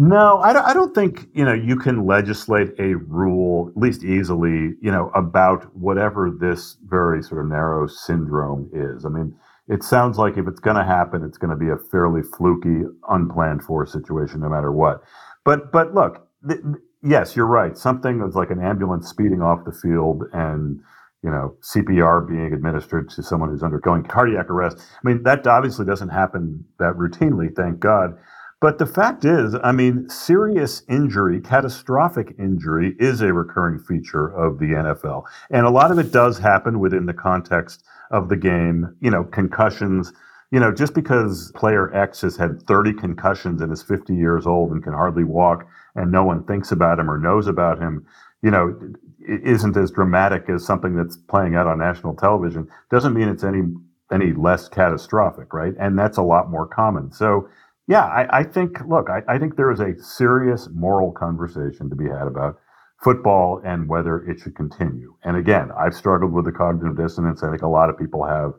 No, 0.00 0.38
I 0.38 0.52
don't, 0.52 0.64
I 0.64 0.74
don't 0.74 0.94
think 0.94 1.26
you 1.34 1.44
know 1.44 1.52
you 1.52 1.74
can 1.74 2.06
legislate 2.06 2.68
a 2.78 2.94
rule, 2.94 3.72
at 3.74 3.76
least 3.76 4.04
easily, 4.04 4.76
you 4.80 4.92
know, 4.92 5.10
about 5.12 5.64
whatever 5.76 6.30
this 6.30 6.76
very 6.86 7.20
sort 7.20 7.40
of 7.40 7.50
narrow 7.50 7.88
syndrome 7.88 8.70
is. 8.72 9.04
I 9.04 9.08
mean, 9.08 9.34
it 9.66 9.82
sounds 9.82 10.16
like 10.16 10.36
if 10.38 10.46
it's 10.46 10.60
going 10.60 10.76
to 10.76 10.84
happen, 10.84 11.24
it's 11.24 11.36
going 11.36 11.50
to 11.50 11.56
be 11.56 11.68
a 11.68 11.76
fairly 11.90 12.22
fluky, 12.22 12.82
unplanned 13.08 13.64
for 13.64 13.84
situation, 13.86 14.38
no 14.38 14.48
matter 14.48 14.70
what. 14.70 15.02
But 15.44 15.72
but 15.72 15.92
look, 15.94 16.28
th- 16.48 16.60
yes, 17.02 17.34
you're 17.34 17.46
right. 17.46 17.76
Something 17.76 18.20
that's 18.20 18.36
like 18.36 18.52
an 18.52 18.62
ambulance 18.62 19.08
speeding 19.08 19.42
off 19.42 19.64
the 19.64 19.72
field, 19.72 20.22
and 20.32 20.78
you 21.24 21.30
know, 21.30 21.56
CPR 21.74 22.28
being 22.28 22.52
administered 22.52 23.10
to 23.10 23.22
someone 23.24 23.50
who's 23.50 23.64
undergoing 23.64 24.04
cardiac 24.04 24.48
arrest. 24.48 24.78
I 24.78 25.08
mean, 25.08 25.24
that 25.24 25.44
obviously 25.48 25.86
doesn't 25.86 26.10
happen 26.10 26.64
that 26.78 26.94
routinely, 26.94 27.48
thank 27.56 27.80
God. 27.80 28.16
But 28.60 28.78
the 28.78 28.86
fact 28.86 29.24
is, 29.24 29.54
I 29.62 29.70
mean, 29.70 30.08
serious 30.08 30.82
injury, 30.88 31.40
catastrophic 31.40 32.34
injury 32.38 32.96
is 32.98 33.20
a 33.20 33.32
recurring 33.32 33.78
feature 33.78 34.26
of 34.26 34.58
the 34.58 34.66
NFL. 34.66 35.24
And 35.50 35.64
a 35.64 35.70
lot 35.70 35.92
of 35.92 35.98
it 35.98 36.10
does 36.10 36.38
happen 36.38 36.80
within 36.80 37.06
the 37.06 37.14
context 37.14 37.84
of 38.10 38.28
the 38.28 38.36
game, 38.36 38.96
you 39.00 39.10
know, 39.10 39.24
concussions. 39.24 40.12
You 40.50 40.58
know, 40.58 40.72
just 40.72 40.94
because 40.94 41.52
player 41.54 41.94
X 41.94 42.22
has 42.22 42.36
had 42.36 42.62
30 42.62 42.94
concussions 42.94 43.60
and 43.60 43.70
is 43.70 43.82
50 43.82 44.14
years 44.14 44.46
old 44.46 44.72
and 44.72 44.82
can 44.82 44.94
hardly 44.94 45.24
walk 45.24 45.68
and 45.94 46.10
no 46.10 46.24
one 46.24 46.42
thinks 46.44 46.72
about 46.72 46.98
him 46.98 47.10
or 47.10 47.18
knows 47.18 47.46
about 47.46 47.78
him, 47.78 48.06
you 48.42 48.50
know, 48.50 48.74
isn't 49.28 49.76
as 49.76 49.90
dramatic 49.90 50.48
as 50.48 50.64
something 50.64 50.96
that's 50.96 51.16
playing 51.16 51.54
out 51.54 51.66
on 51.66 51.78
national 51.78 52.14
television 52.14 52.66
doesn't 52.90 53.12
mean 53.12 53.28
it's 53.28 53.44
any 53.44 53.62
any 54.10 54.32
less 54.32 54.68
catastrophic, 54.68 55.52
right? 55.52 55.74
And 55.78 55.98
that's 55.98 56.16
a 56.16 56.22
lot 56.22 56.50
more 56.50 56.66
common. 56.66 57.12
So 57.12 57.46
yeah, 57.88 58.04
I, 58.04 58.40
I 58.40 58.44
think, 58.44 58.80
look, 58.86 59.08
I, 59.08 59.22
I 59.26 59.38
think 59.38 59.56
there 59.56 59.72
is 59.72 59.80
a 59.80 59.98
serious 60.00 60.68
moral 60.72 61.10
conversation 61.10 61.88
to 61.88 61.96
be 61.96 62.04
had 62.04 62.26
about 62.26 62.60
football 63.02 63.62
and 63.64 63.88
whether 63.88 64.18
it 64.28 64.40
should 64.40 64.54
continue. 64.54 65.14
And 65.24 65.36
again, 65.36 65.70
I've 65.76 65.94
struggled 65.94 66.32
with 66.32 66.44
the 66.44 66.52
cognitive 66.52 66.98
dissonance. 66.98 67.42
I 67.42 67.50
think 67.50 67.62
a 67.62 67.68
lot 67.68 67.88
of 67.88 67.98
people 67.98 68.26
have. 68.26 68.52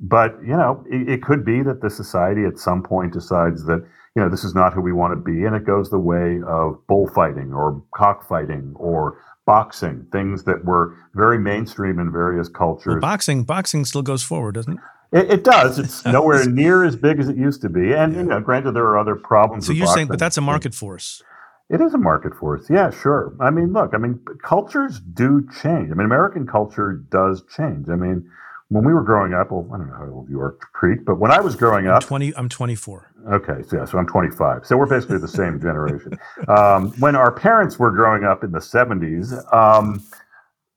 But, 0.00 0.38
you 0.40 0.56
know, 0.56 0.82
it, 0.90 1.08
it 1.08 1.22
could 1.22 1.44
be 1.44 1.62
that 1.62 1.82
the 1.82 1.90
society 1.90 2.44
at 2.46 2.58
some 2.58 2.82
point 2.82 3.12
decides 3.12 3.66
that, 3.66 3.84
you 4.16 4.22
know, 4.22 4.30
this 4.30 4.44
is 4.44 4.54
not 4.54 4.72
who 4.72 4.80
we 4.80 4.92
want 4.92 5.12
to 5.12 5.16
be. 5.16 5.44
And 5.44 5.54
it 5.54 5.66
goes 5.66 5.90
the 5.90 5.98
way 5.98 6.40
of 6.46 6.78
bullfighting 6.88 7.52
or 7.52 7.84
cockfighting 7.94 8.72
or 8.76 9.18
boxing, 9.44 10.06
things 10.10 10.44
that 10.44 10.64
were 10.64 10.96
very 11.14 11.38
mainstream 11.38 11.98
in 11.98 12.10
various 12.10 12.48
cultures. 12.48 12.92
Well, 12.92 13.00
boxing, 13.00 13.44
boxing 13.44 13.84
still 13.84 14.02
goes 14.02 14.22
forward, 14.22 14.54
doesn't 14.54 14.72
it? 14.74 14.80
It, 15.12 15.30
it, 15.30 15.44
does. 15.44 15.78
It's 15.78 16.04
nowhere 16.06 16.46
near 16.48 16.84
as 16.84 16.96
big 16.96 17.18
as 17.18 17.28
it 17.28 17.36
used 17.36 17.62
to 17.62 17.68
be. 17.68 17.92
And, 17.92 18.12
yeah. 18.12 18.20
you 18.20 18.24
know, 18.24 18.40
granted, 18.40 18.72
there 18.72 18.84
are 18.84 18.98
other 18.98 19.16
problems. 19.16 19.66
So 19.66 19.72
you're 19.72 19.86
saying, 19.86 20.08
but 20.08 20.18
that's 20.18 20.36
a 20.36 20.40
market 20.40 20.74
force. 20.74 21.22
It 21.68 21.80
is 21.80 21.94
a 21.94 21.98
market 21.98 22.34
force. 22.34 22.68
Yeah, 22.68 22.90
sure. 22.90 23.34
I 23.38 23.50
mean, 23.50 23.72
look, 23.72 23.94
I 23.94 23.98
mean, 23.98 24.20
cultures 24.42 24.98
do 24.98 25.46
change. 25.62 25.90
I 25.90 25.94
mean, 25.94 26.06
American 26.06 26.46
culture 26.46 27.04
does 27.10 27.44
change. 27.56 27.88
I 27.88 27.94
mean, 27.94 28.28
when 28.70 28.84
we 28.84 28.92
were 28.92 29.02
growing 29.02 29.34
up, 29.34 29.50
well, 29.50 29.68
I 29.72 29.78
don't 29.78 29.88
know 29.88 29.94
how 29.94 30.08
old 30.12 30.28
you 30.30 30.40
are, 30.40 30.56
Preet, 30.74 31.04
but 31.04 31.16
when 31.18 31.30
I 31.30 31.40
was 31.40 31.56
growing 31.56 31.88
up, 31.88 32.02
I'm 32.02 32.08
20, 32.08 32.36
I'm 32.36 32.48
24. 32.48 33.12
Okay, 33.32 33.62
so 33.68 33.76
yeah, 33.76 33.84
so 33.84 33.98
I'm 33.98 34.06
25. 34.06 34.64
So 34.64 34.76
we're 34.76 34.86
basically 34.86 35.18
the 35.18 35.28
same 35.28 35.60
generation. 35.62 36.18
Um, 36.48 36.92
when 37.00 37.16
our 37.16 37.32
parents 37.32 37.78
were 37.78 37.90
growing 37.90 38.24
up 38.24 38.44
in 38.44 38.52
the 38.52 38.60
70s, 38.60 39.32
um, 39.52 40.02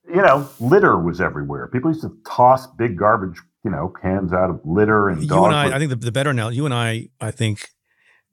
you 0.08 0.22
know, 0.22 0.48
litter 0.60 1.00
was 1.00 1.22
everywhere. 1.22 1.68
People 1.68 1.92
used 1.92 2.02
to 2.02 2.16
toss 2.28 2.68
big 2.68 2.98
garbage 2.98 3.40
you 3.64 3.72
know, 3.72 3.94
cans 4.02 4.34
out 4.34 4.50
of 4.50 4.60
litter 4.66 5.10
and 5.10 5.22
you 5.24 5.46
and 5.46 5.56
I, 5.56 5.76
I 5.76 5.80
think 5.80 5.90
the, 5.90 5.96
the 5.96 6.12
better 6.12 6.34
now, 6.34 6.50
you 6.50 6.66
and 6.66 6.74
I, 6.74 7.10
I 7.22 7.32
think, 7.32 7.70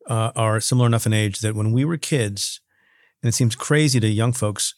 uh, 0.07 0.33
are 0.35 0.61
similar 0.61 0.87
enough 0.87 1.07
in 1.07 1.13
age 1.13 1.41
that 1.41 1.55
when 1.55 1.73
we 1.73 1.85
were 1.85 1.97
kids, 1.97 2.61
and 3.23 3.29
it 3.29 3.33
seems 3.33 3.55
crazy 3.55 4.01
to 4.01 4.09
young 4.09 4.33
folks, 4.33 4.75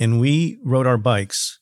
and 0.00 0.20
we 0.20 0.58
rode 0.64 0.86
our 0.86 0.98
bikes 0.98 1.60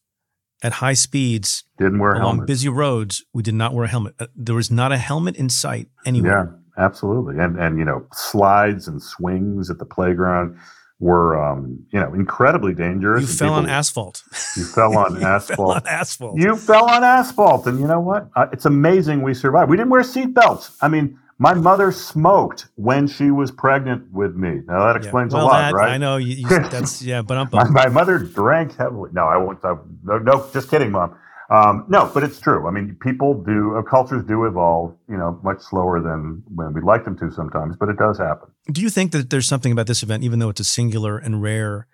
at 0.63 0.75
high 0.75 0.95
speeds, 0.95 1.65
didn't 1.79 1.99
wear 1.99 2.13
along 2.13 2.37
helmets. 2.37 2.47
busy 2.47 2.69
roads, 2.69 3.25
we 3.35 3.43
did 3.43 3.55
not 3.55 3.75
wear 3.75 3.85
a 3.85 3.89
helmet. 3.89 4.15
Uh, 4.19 4.27
there 4.35 4.55
was 4.55 4.71
not 4.71 4.93
a 4.93 4.99
helmet 4.99 5.37
in 5.37 5.49
sight 5.49 5.89
anywhere. 6.07 6.59
Yeah, 6.77 6.85
absolutely. 6.85 7.39
And 7.39 7.59
and 7.59 7.79
you 7.79 7.85
know, 7.85 8.07
slides 8.13 8.89
and 8.89 9.03
swings 9.03 9.69
at 9.69 9.79
the 9.79 9.85
playground 9.85 10.59
were 10.99 11.43
um, 11.43 11.87
you 11.93 12.01
know 12.01 12.15
incredibly 12.15 12.75
dangerous. 12.75 13.23
You 13.23 13.27
fell 13.27 13.49
people, 13.51 13.65
on 13.65 13.69
asphalt. 13.69 14.23
You 14.57 14.65
fell 14.65 14.97
on 14.97 15.17
you 15.21 15.27
asphalt. 15.27 15.57
Fell 15.57 15.71
on 15.73 15.87
asphalt. 15.87 16.39
You 16.39 16.57
fell 16.57 16.91
on 16.91 17.05
asphalt, 17.05 17.67
and 17.67 17.79
you 17.79 17.87
know 17.87 18.01
what? 18.01 18.29
Uh, 18.35 18.47
it's 18.53 18.65
amazing 18.65 19.23
we 19.23 19.35
survived. 19.35 19.71
We 19.71 19.77
didn't 19.77 19.91
wear 19.91 20.03
seatbelts. 20.03 20.77
I 20.81 20.89
mean, 20.89 21.19
my 21.39 21.53
mother 21.53 21.93
smoked 21.93 22.69
when 22.77 23.07
she 23.07 23.31
was 23.31 23.51
pregnant 23.51 24.11
with 24.11 24.37
me. 24.37 24.63
Now 24.67 24.87
that 24.87 24.97
explains 24.97 25.33
yeah. 25.33 25.39
well, 25.39 25.47
a 25.47 25.49
lot, 25.49 25.61
that, 25.61 25.75
right? 25.75 25.91
I 25.91 25.99
know. 25.99 26.17
You, 26.17 26.37
you, 26.37 26.49
that's 26.71 27.03
yeah, 27.03 27.23
but 27.23 27.37
I'm. 27.37 27.49
my, 27.53 27.69
my, 27.69 27.89
mother 27.89 28.19
drank 28.19 28.77
heavily. 28.77 29.11
No, 29.13 29.25
I 29.27 29.37
won't. 29.37 29.63
I, 29.65 29.75
no, 30.05 30.19
no, 30.19 30.49
just 30.53 30.71
kidding, 30.71 30.91
mom. 30.91 31.17
Um, 31.49 31.85
no, 31.89 32.11
but 32.13 32.25
it's 32.25 32.41
true. 32.41 32.67
I 32.67 32.73
mean, 32.73 32.97
people 33.01 33.35
do, 33.35 33.77
uh, 33.77 33.83
cultures 33.83 34.25
do 34.27 34.45
evolve, 34.47 34.97
you 35.09 35.17
know, 35.17 35.39
much 35.45 35.61
slower 35.61 36.01
than 36.01 36.43
when 36.53 36.73
we'd 36.73 36.85
like 36.85 37.05
them 37.05 37.17
to 37.19 37.31
sometimes, 37.31 37.77
but 37.79 37.89
it 37.89 37.97
does 37.97 38.19
happen. 38.19 38.49
Do 38.73 38.81
you 38.81 38.91
think 38.91 39.13
that 39.13 39.31
there's 39.31 39.47
something 39.47 39.71
about 39.71 39.87
this 39.87 40.03
event, 40.03 40.25
even 40.25 40.41
though 40.41 40.49
it's 40.49 40.61
a 40.61 40.65
singular 40.65 41.19
and 41.19 41.41
rare 41.43 41.87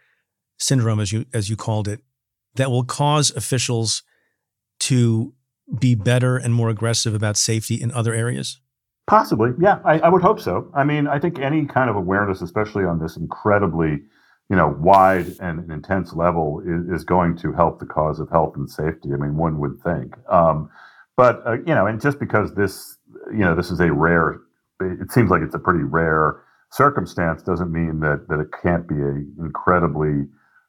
syndrome, 0.59 1.00
as 1.00 1.12
you 1.12 1.26
as 1.35 1.50
you 1.50 1.56
called 1.56 1.87
it, 1.87 2.00
that 2.54 2.71
will 2.71 2.85
cause 2.85 3.30
officials 3.32 4.02
to 4.80 5.35
be 5.78 5.94
better 5.94 6.37
and 6.37 6.54
more 6.54 6.71
aggressive 6.71 7.14
about 7.14 7.37
safety 7.37 7.75
in 7.75 7.92
other 7.92 8.14
areas? 8.14 8.59
Possibly, 9.06 9.50
yeah. 9.61 9.80
I, 9.85 9.99
I 9.99 10.09
would 10.09 10.23
hope 10.23 10.40
so. 10.40 10.71
I 10.75 10.85
mean, 10.85 11.06
I 11.06 11.18
think 11.18 11.38
any 11.38 11.66
kind 11.66 11.90
of 11.90 11.97
awareness, 11.97 12.40
especially 12.40 12.85
on 12.85 13.00
this 13.00 13.16
incredibly 13.16 14.00
you 14.52 14.59
know, 14.59 14.76
wide 14.78 15.35
and 15.40 15.73
intense 15.73 16.12
level 16.12 16.61
is, 16.66 17.00
is, 17.00 17.04
going 17.04 17.38
to 17.38 17.54
help 17.54 17.80
the 17.80 17.87
cause 17.87 18.21
of 18.21 18.28
health 18.28 18.52
and 18.54 18.71
safety. 18.71 19.09
I 19.14 19.16
mean, 19.16 19.38
one 19.38 19.59
would 19.61 19.80
think. 19.82 20.12
Um, 20.28 20.68
but 21.16 21.40
uh, 21.47 21.52
you 21.52 21.75
know, 21.75 21.87
and 21.87 21.99
just 21.99 22.21
because 22.21 22.52
this, 22.52 22.99
you 23.30 23.38
know, 23.38 23.56
this 23.56 23.71
is 23.71 23.80
a 23.80 23.90
rare, 23.90 24.42
it 24.82 25.11
seems 25.11 25.30
like 25.30 25.40
it's 25.40 25.54
a 25.54 25.59
pretty 25.59 25.82
rare 25.82 26.42
circumstance, 26.71 27.42
doesn't 27.42 27.73
mean 27.73 28.00
that 28.00 28.26
that 28.28 28.40
it 28.40 28.49
can't 28.62 28.87
be 28.87 28.97
a 28.97 29.25
incredibly 29.42 30.26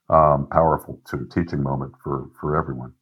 um, 0.10 0.48
powerful 0.50 1.02
sort 1.06 1.24
of 1.24 1.30
teaching 1.30 1.62
moment 1.62 1.92
for 2.02 2.30
for 2.40 2.58
everyone. 2.58 2.94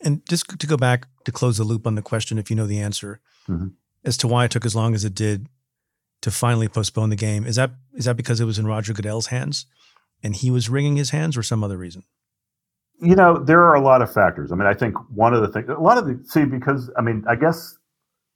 And 0.00 0.24
just 0.28 0.60
to 0.60 0.66
go 0.68 0.76
back 0.76 1.08
to 1.24 1.32
close 1.32 1.56
the 1.56 1.64
loop 1.64 1.88
on 1.88 1.96
the 1.96 2.02
question, 2.02 2.38
if 2.38 2.50
you 2.50 2.56
know 2.56 2.68
the 2.68 2.78
answer 2.78 3.20
mm-hmm. 3.48 3.70
as 4.04 4.16
to 4.18 4.28
why 4.28 4.44
it 4.44 4.52
took 4.52 4.64
as 4.64 4.76
long 4.76 4.94
as 4.94 5.04
it 5.04 5.16
did 5.16 5.48
to 6.20 6.30
finally 6.30 6.68
postpone 6.68 7.10
the 7.10 7.16
game, 7.16 7.44
is 7.44 7.56
that 7.56 7.72
is 7.94 8.04
that 8.04 8.16
because 8.16 8.38
it 8.40 8.44
was 8.44 8.60
in 8.60 8.68
Roger 8.68 8.92
Goodell's 8.92 9.26
hands? 9.26 9.66
And 10.22 10.36
he 10.36 10.50
was 10.50 10.68
wringing 10.68 10.96
his 10.96 11.10
hands 11.10 11.36
or 11.36 11.42
some 11.42 11.64
other 11.64 11.76
reason? 11.76 12.04
You 13.00 13.14
know, 13.16 13.38
there 13.38 13.60
are 13.60 13.74
a 13.74 13.80
lot 13.80 14.02
of 14.02 14.12
factors. 14.12 14.52
I 14.52 14.56
mean, 14.56 14.66
I 14.66 14.74
think 14.74 14.96
one 15.10 15.32
of 15.32 15.40
the 15.40 15.48
things, 15.48 15.68
a 15.68 15.80
lot 15.80 15.96
of 15.96 16.06
the, 16.06 16.22
see, 16.24 16.44
because, 16.44 16.90
I 16.98 17.00
mean, 17.00 17.24
I 17.28 17.34
guess 17.34 17.78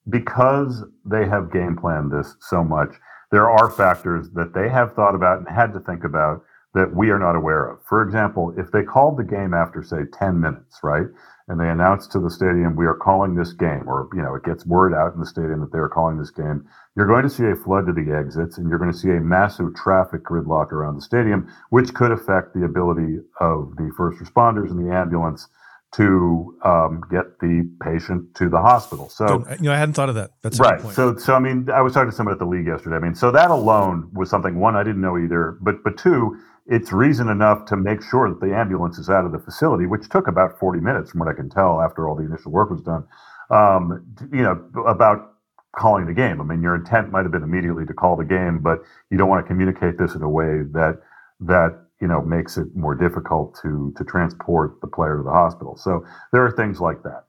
because 0.09 0.85
they 1.05 1.27
have 1.27 1.53
game 1.53 1.77
planned 1.77 2.13
this 2.13 2.37
so 2.41 2.65
much, 2.65 2.95
there 3.31 3.51
are 3.51 3.71
factors 3.71 4.31
that 4.31 4.55
they 4.55 4.69
have 4.69 4.95
thought 4.95 5.15
about 5.15 5.39
and 5.39 5.49
had 5.49 5.73
to 5.75 5.81
think 5.81 6.05
about 6.05 6.43
that 6.75 6.95
we 6.95 7.11
are 7.11 7.19
not 7.19 7.37
aware 7.37 7.69
of. 7.69 7.79
For 7.89 8.03
example, 8.03 8.55
if 8.57 8.71
they 8.71 8.83
called 8.83 9.17
the 9.17 9.25
game 9.25 9.55
after, 9.55 9.83
say, 9.83 10.05
10 10.13 10.41
minutes, 10.41 10.81
right? 10.83 11.07
And 11.47 11.61
they 11.61 11.69
announce 11.69 12.07
to 12.09 12.19
the 12.19 12.31
stadium, 12.31 12.75
we 12.75 12.87
are 12.87 12.95
calling 12.95 13.35
this 13.35 13.53
game, 13.53 13.85
or, 13.87 14.09
you 14.15 14.23
know, 14.23 14.35
it 14.35 14.45
gets 14.45 14.65
word 14.65 14.95
out 14.95 15.13
in 15.15 15.21
the 15.21 15.27
stadium 15.27 15.61
that 15.61 15.73
they're 15.73 15.89
calling 15.89 16.19
this 16.19 16.31
game, 16.31 16.65
you're 16.97 17.07
going 17.07 17.23
to 17.23 17.31
see 17.31 17.45
a 17.45 17.55
flood 17.55 17.87
to 17.87 17.93
the 17.93 18.17
exits 18.17 18.57
and 18.57 18.69
you're 18.69 18.79
going 18.79 18.93
to 18.93 18.97
see 18.97 19.11
a 19.11 19.21
massive 19.21 19.75
traffic 19.75 20.25
gridlock 20.25 20.73
around 20.73 20.97
the 20.97 21.03
stadium, 21.03 21.47
which 21.69 21.93
could 21.93 22.13
affect 22.13 22.55
the 22.55 22.65
ability 22.65 23.19
of 23.41 23.75
the 23.77 23.93
first 23.97 24.19
responders 24.21 24.71
and 24.71 24.89
the 24.89 24.95
ambulance 24.95 25.49
to 25.93 26.59
um, 26.65 27.03
get 27.11 27.39
the 27.41 27.71
patient 27.81 28.35
to 28.35 28.49
the 28.49 28.59
hospital. 28.59 29.09
So, 29.09 29.45
you 29.61 29.67
know, 29.67 29.73
I 29.73 29.77
hadn't 29.77 29.95
thought 29.95 30.09
of 30.09 30.17
that. 30.17 30.33
That's 30.43 30.59
right. 30.59 30.81
So, 30.93 31.17
so 31.17 31.35
I 31.35 31.39
mean, 31.39 31.69
I 31.73 31.83
was 31.83 31.93
talking 31.93 32.11
to 32.11 32.17
someone 32.17 32.33
at 32.33 32.41
the 32.41 32.47
league 32.47 32.67
yesterday. 32.67 32.97
I 32.97 32.99
mean, 32.99 33.15
so 33.15 33.31
that 33.31 33.51
alone 33.51 34.11
was 34.13 34.29
something. 34.29 34.59
One, 34.59 34.75
I 34.75 34.83
didn't 34.83 35.03
know 35.03 35.17
either, 35.17 35.57
but 35.61 35.85
but 35.85 35.97
two, 35.97 36.37
it's 36.67 36.93
reason 36.93 37.29
enough 37.29 37.67
to 37.67 37.77
make 37.77 38.03
sure 38.03 38.29
that 38.29 38.41
the 38.41 38.55
ambulance 38.55 38.99
is 38.99 39.11
out 39.11 39.27
of 39.27 39.33
the 39.33 39.39
facility, 39.39 39.87
which 39.87 40.09
took 40.09 40.27
about 40.27 40.59
40 40.59 40.81
minutes, 40.81 41.11
from 41.11 41.21
what 41.21 41.29
I 41.29 41.35
can 41.35 41.51
tell, 41.51 41.81
after 41.81 42.09
all 42.09 42.17
the 42.17 42.25
initial 42.25 42.53
work 42.53 42.71
was 42.71 42.81
done. 42.81 43.05
Um, 43.51 44.07
you 44.33 44.43
know, 44.43 44.65
about 44.87 45.35
calling 45.77 46.07
the 46.07 46.15
game. 46.15 46.41
I 46.41 46.45
mean, 46.45 46.63
your 46.63 46.75
intent 46.75 47.11
might 47.11 47.23
have 47.23 47.33
been 47.33 47.43
immediately 47.43 47.85
to 47.87 47.93
call 47.93 48.17
the 48.17 48.25
game, 48.25 48.61
but 48.61 48.79
you 49.11 49.19
don't 49.19 49.29
want 49.29 49.45
to 49.45 49.49
communicate 49.49 49.99
this 49.99 50.15
in 50.15 50.23
a 50.23 50.29
way 50.29 50.63
that 50.73 51.01
that 51.41 51.79
you 52.01 52.07
know 52.07 52.23
makes 52.23 52.57
it 52.57 52.75
more 52.75 52.95
difficult 52.95 53.59
to 53.63 53.93
to 53.97 54.05
transport 54.05 54.81
the 54.81 54.87
player 54.87 55.19
to 55.19 55.23
the 55.23 55.31
hospital. 55.31 55.77
So 55.77 56.05
there 56.33 56.45
are 56.45 56.51
things 56.51 56.81
like 56.81 57.03
that. 57.03 57.25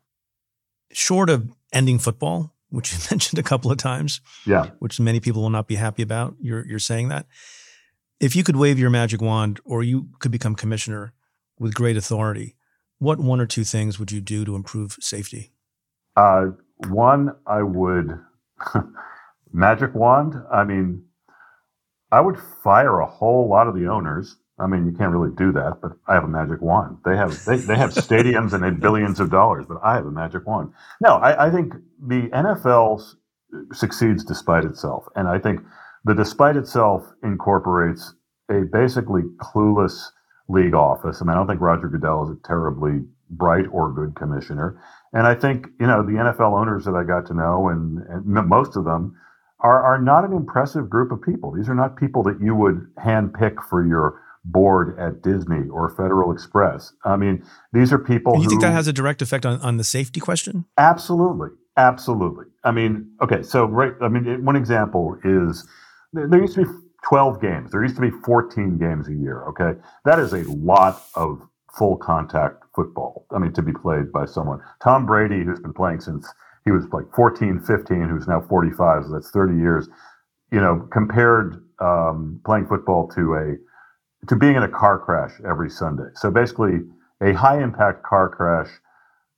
Short 0.92 1.30
of 1.30 1.52
ending 1.74 2.00
football, 2.00 2.54
which 2.70 2.94
you 2.94 3.00
mentioned 3.12 3.40
a 3.40 3.44
couple 3.44 3.72
of 3.72 3.78
times, 3.78 4.22
yeah, 4.46 4.70
which 4.80 5.00
many 5.00 5.20
people 5.20 5.42
will 5.42 5.50
not 5.50 5.68
be 5.68 5.76
happy 5.76 6.04
about. 6.04 6.36
You're 6.40 6.66
you're 6.66 6.80
saying 6.80 7.10
that 7.10 7.26
if 8.20 8.36
you 8.36 8.44
could 8.44 8.56
wave 8.56 8.80
your 8.80 8.90
magic 8.90 9.22
wand 9.22 9.60
or 9.66 9.84
you 9.84 10.10
could 10.20 10.32
become 10.32 10.56
commissioner 10.56 11.14
with 11.60 11.74
great 11.74 11.98
authority, 11.98 12.56
what 13.00 13.20
one 13.20 13.40
or 13.40 13.46
two 13.46 13.64
things 13.64 14.00
would 14.00 14.12
you 14.12 14.22
do 14.22 14.46
to 14.46 14.56
improve 14.56 14.98
safety? 15.00 15.52
Uh, 16.16 16.48
one, 16.88 17.36
I 17.46 17.62
would 17.62 18.20
magic 19.54 19.94
wand. 19.94 20.36
I 20.52 20.64
mean, 20.64 21.04
I 22.12 22.22
would 22.22 22.38
fire 22.64 23.00
a 23.00 23.06
whole 23.06 23.50
lot 23.50 23.68
of 23.68 23.76
the 23.76 23.88
owners. 23.88 24.38
I 24.58 24.68
mean, 24.68 24.86
you 24.86 24.94
can't 24.94 25.12
really 25.12 25.36
do 25.36 25.52
that, 25.52 25.80
but 25.82 25.92
I 26.08 26.14
have 26.14 26.24
a 26.24 26.30
magic 26.30 26.62
wand. 26.62 27.00
They 27.04 27.18
have 27.18 27.44
they, 27.44 27.58
they 27.58 27.76
have 27.76 27.92
stadiums 27.92 28.54
and 28.54 28.80
billions 28.80 29.20
of 29.20 29.30
dollars, 29.30 29.66
but 29.68 29.80
I 29.84 29.96
have 29.96 30.06
a 30.06 30.12
magic 30.12 30.48
wand. 30.48 30.72
No, 31.02 31.16
I, 31.16 31.48
I 31.48 31.52
think 31.52 31.74
the 32.02 32.30
NFL 32.30 33.04
succeeds 33.74 34.24
despite 34.24 34.64
itself, 34.64 35.06
and 35.16 35.28
I 35.28 35.40
think 35.40 35.60
the 36.06 36.14
despite 36.14 36.56
itself 36.56 37.04
incorporates 37.24 38.14
a 38.50 38.62
basically 38.72 39.24
clueless 39.38 40.12
league 40.48 40.76
office. 40.76 41.22
I 41.22 41.26
mean, 41.26 41.32
I 41.32 41.36
don't 41.36 41.48
think 41.48 41.60
Roger 41.60 41.90
Goodell 41.90 42.24
is 42.24 42.30
a 42.30 42.48
terribly 42.48 43.04
bright 43.30 43.66
or 43.72 43.92
good 43.92 44.16
commissioner. 44.16 44.80
And 45.14 45.26
I 45.26 45.34
think, 45.34 45.68
you 45.80 45.88
know, 45.88 46.04
the 46.04 46.14
NFL 46.14 46.58
owners 46.60 46.86
that 46.86 46.94
I 46.94 47.04
got 47.04 47.26
to 47.28 47.34
know, 47.34 47.70
and, 47.70 48.00
and 48.08 48.26
most 48.48 48.78
of 48.78 48.86
them, 48.86 49.18
are, 49.60 49.82
are 49.84 50.00
not 50.00 50.24
an 50.24 50.34
impressive 50.34 50.90
group 50.90 51.12
of 51.12 51.22
people. 51.22 51.52
These 51.52 51.68
are 51.68 51.76
not 51.76 51.98
people 51.98 52.22
that 52.24 52.40
you 52.40 52.54
would 52.54 52.86
handpick 53.04 53.56
for 53.68 53.86
your 53.86 54.22
board 54.44 55.00
at 55.00 55.24
Disney 55.24 55.68
or 55.70 55.90
Federal 55.90 56.32
Express. 56.32 56.94
I 57.04 57.16
mean, 57.16 57.44
these 57.74 57.92
are 57.92 57.98
people. 57.98 58.34
And 58.34 58.44
you 58.44 58.46
who, 58.46 58.50
think 58.52 58.62
that 58.62 58.74
has 58.74 58.88
a 58.88 58.94
direct 58.94 59.24
effect 59.24 59.46
on, 59.46 59.60
on 59.62 59.78
the 59.78 59.84
safety 59.84 60.20
question? 60.20 60.66
Absolutely, 60.78 61.50
absolutely. 61.78 62.46
I 62.64 62.72
mean, 62.72 63.10
okay, 63.22 63.42
so 63.42 63.66
right. 63.66 63.94
I 64.02 64.08
mean, 64.08 64.28
it, 64.28 64.44
one 64.44 64.56
example 64.56 65.18
is 65.24 65.68
there, 66.16 66.42
used 66.42 66.56
to 66.56 66.66
be 66.66 66.72
12 67.08 67.42
games. 67.42 67.72
There 67.72 67.84
used 67.84 67.96
to 67.96 68.02
be 68.02 68.12
14 68.24 68.78
games 68.78 69.08
a 69.08 69.14
year. 69.14 69.44
Okay, 69.50 69.80
that 70.06 70.20
is 70.20 70.34
a 70.34 70.44
lot 70.52 71.04
of 71.16 71.42
full 71.78 71.98
contact 71.98 72.64
football. 72.74 73.26
I 73.32 73.40
mean, 73.40 73.54
to 73.54 73.62
be 73.62 73.74
played 73.74 74.12
by 74.12 74.26
someone. 74.26 74.60
Tom 74.82 75.06
Brady, 75.06 75.44
who's 75.44 75.60
been 75.60 75.74
playing 75.74 76.00
since 76.00 76.28
he 76.64 76.72
was 76.72 76.86
like 76.92 77.06
14, 77.14 77.60
15, 77.60 78.10
who's 78.10 78.28
now 78.28 78.42
45, 78.42 79.06
so 79.06 79.12
that's 79.12 79.30
30 79.32 79.58
years. 79.58 79.88
You 80.52 80.62
know, 80.62 80.88
compared 80.92 81.64
um, 81.80 82.42
playing 82.46 82.68
football 82.68 83.08
to 83.10 83.36
a 83.36 83.56
to 84.28 84.36
being 84.36 84.56
in 84.56 84.64
a 84.64 84.70
car 84.70 84.98
crash 84.98 85.34
every 85.48 85.70
Sunday. 85.70 86.10
So 86.16 86.32
basically, 86.32 86.80
a 87.22 87.34
high 87.34 87.62
impact 87.62 88.04
car 88.04 88.30
crash. 88.30 88.70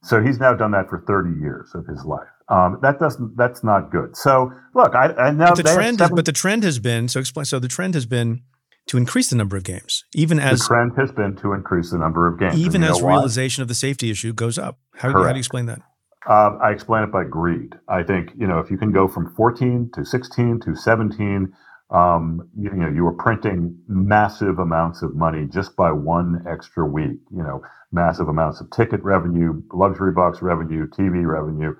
So 0.04 0.22
he's 0.22 0.40
now 0.40 0.54
done 0.54 0.72
that 0.72 0.90
for 0.90 1.00
30 1.00 1.40
years 1.42 1.72
of 1.74 1.86
his 1.88 2.06
life. 2.06 2.28
Um, 2.50 2.80
that 2.82 3.00
doesn't. 3.00 3.36
That's 3.36 3.64
not 3.64 3.92
good. 3.92 4.16
So 4.16 4.52
look, 4.74 4.96
I, 4.96 5.14
I 5.14 5.32
know 5.32 5.48
but 5.48 5.58
the 5.58 5.64
trend. 5.64 6.00
Seven, 6.00 6.14
is, 6.14 6.16
but 6.16 6.26
the 6.26 6.32
trend 6.32 6.64
has 6.64 6.80
been 6.80 7.08
so 7.08 7.20
explain. 7.20 7.46
So 7.46 7.60
the 7.60 7.68
trend 7.68 7.94
has 7.94 8.06
been 8.06 8.44
to 8.88 8.98
increase 8.98 9.30
the 9.30 9.36
number 9.36 9.58
of 9.58 9.64
games, 9.64 10.06
even 10.16 10.40
as 10.40 10.60
the 10.60 10.66
trend 10.66 10.94
has 10.98 11.12
been 11.12 11.36
to 11.38 11.54
increase 11.54 11.92
the 11.92 11.98
number 11.98 12.26
of 12.26 12.40
games, 12.40 12.58
even 12.58 12.84
as 12.84 13.02
realization 13.02 13.62
of 13.62 13.68
the 13.68 13.76
safety 13.76 14.10
issue 14.10 14.34
goes 14.34 14.58
up. 14.58 14.80
How, 14.96 15.12
how 15.12 15.24
do 15.24 15.30
you 15.30 15.40
explain 15.40 15.66
that? 15.66 15.82
Uh, 16.26 16.58
I 16.62 16.72
explain 16.72 17.04
it 17.04 17.12
by 17.12 17.26
greed. 17.26 17.74
I 17.90 18.04
think 18.04 18.32
you 18.38 18.48
know 18.48 18.60
if 18.60 18.72
you 18.72 18.78
can 18.78 18.92
go 18.92 19.08
from 19.08 19.34
14 19.36 19.92
to 19.96 20.06
16 20.06 20.62
to 20.62 20.76
17 20.76 21.54
um, 21.90 22.50
you, 22.58 22.70
you, 22.70 22.78
know, 22.78 22.90
you 22.90 23.04
were 23.04 23.14
printing 23.14 23.78
massive 23.88 24.60
amounts 24.60 25.02
of 25.02 25.16
money 25.16 25.48
just 25.52 25.76
by 25.76 25.92
one 25.92 26.44
extra 26.50 26.86
week. 26.86 27.20
You 27.32 27.44
know, 27.44 27.62
massive 27.92 28.28
amounts 28.28 28.60
of 28.60 28.70
ticket 28.72 29.02
revenue, 29.04 29.62
luxury 29.72 30.12
box 30.12 30.42
revenue, 30.42 30.88
TV 30.88 31.26
revenue, 31.26 31.76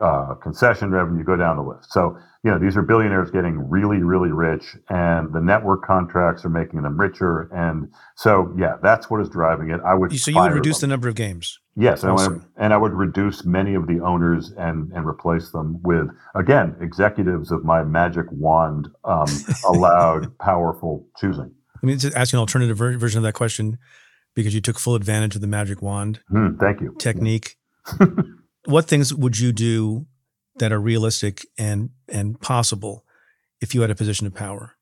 uh, 0.00 0.34
concession 0.42 0.90
revenue. 0.90 1.24
Go 1.24 1.36
down 1.36 1.56
the 1.56 1.62
list. 1.62 1.92
So, 1.92 2.16
you 2.42 2.50
know, 2.50 2.58
these 2.58 2.76
are 2.76 2.82
billionaires 2.82 3.30
getting 3.30 3.68
really, 3.68 3.98
really 3.98 4.30
rich, 4.32 4.76
and 4.88 5.32
the 5.32 5.40
network 5.40 5.84
contracts 5.84 6.44
are 6.44 6.48
making 6.48 6.82
them 6.82 6.98
richer. 6.98 7.50
And 7.52 7.90
so, 8.16 8.54
yeah, 8.58 8.76
that's 8.82 9.10
what 9.10 9.20
is 9.20 9.28
driving 9.28 9.70
it. 9.70 9.80
I 9.84 9.94
would. 9.94 10.18
So 10.18 10.30
you 10.30 10.38
would 10.38 10.52
reduce 10.52 10.80
them. 10.80 10.88
the 10.88 10.94
number 10.94 11.08
of 11.08 11.14
games. 11.14 11.58
Yes, 11.76 12.02
and 12.02 12.12
I, 12.12 12.14
would, 12.28 12.42
and 12.56 12.72
I, 12.74 12.76
would, 12.76 12.92
reduce 12.92 13.44
many 13.44 13.74
of 13.74 13.86
the 13.86 14.00
owners 14.00 14.52
and 14.58 14.90
and 14.92 15.06
replace 15.06 15.50
them 15.50 15.80
with 15.82 16.08
again 16.34 16.76
executives 16.80 17.52
of 17.52 17.64
my 17.64 17.84
magic 17.84 18.26
wand 18.30 18.88
um, 19.04 19.28
allowed 19.66 20.36
powerful 20.38 21.06
choosing. 21.18 21.50
I 21.82 21.86
mean, 21.86 21.98
just 21.98 22.16
ask 22.16 22.32
an 22.32 22.38
alternative 22.38 22.76
ver- 22.76 22.98
version 22.98 23.18
of 23.18 23.22
that 23.24 23.34
question 23.34 23.78
because 24.34 24.54
you 24.54 24.60
took 24.60 24.78
full 24.78 24.94
advantage 24.94 25.34
of 25.34 25.40
the 25.40 25.46
magic 25.46 25.82
wand. 25.82 26.20
Mm, 26.30 26.58
thank 26.58 26.80
you. 26.80 26.94
Technique. 26.98 27.56
what 28.66 28.86
things 28.86 29.14
would 29.14 29.38
you 29.38 29.52
do 29.52 30.06
that 30.56 30.72
are 30.72 30.80
realistic 30.80 31.46
and 31.58 31.90
and 32.08 32.40
possible 32.40 33.04
if 33.60 33.74
you 33.74 33.80
had 33.80 33.90
a 33.90 33.94
position 33.94 34.26
of 34.26 34.34
power? 34.34 34.76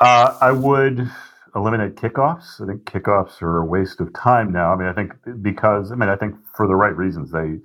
Uh, 0.00 0.36
I 0.40 0.52
would 0.52 1.10
eliminate 1.54 1.94
kickoffs. 1.96 2.60
I 2.60 2.66
think 2.66 2.84
kickoffs 2.84 3.40
are 3.42 3.58
a 3.58 3.64
waste 3.64 4.00
of 4.00 4.12
time 4.12 4.52
now. 4.52 4.72
I 4.72 4.76
mean, 4.76 4.88
I 4.88 4.92
think 4.92 5.12
because 5.40 5.92
I 5.92 5.94
mean, 5.94 6.08
I 6.08 6.16
think 6.16 6.34
for 6.56 6.66
the 6.66 6.74
right 6.74 6.96
reasons 6.96 7.30
they 7.30 7.58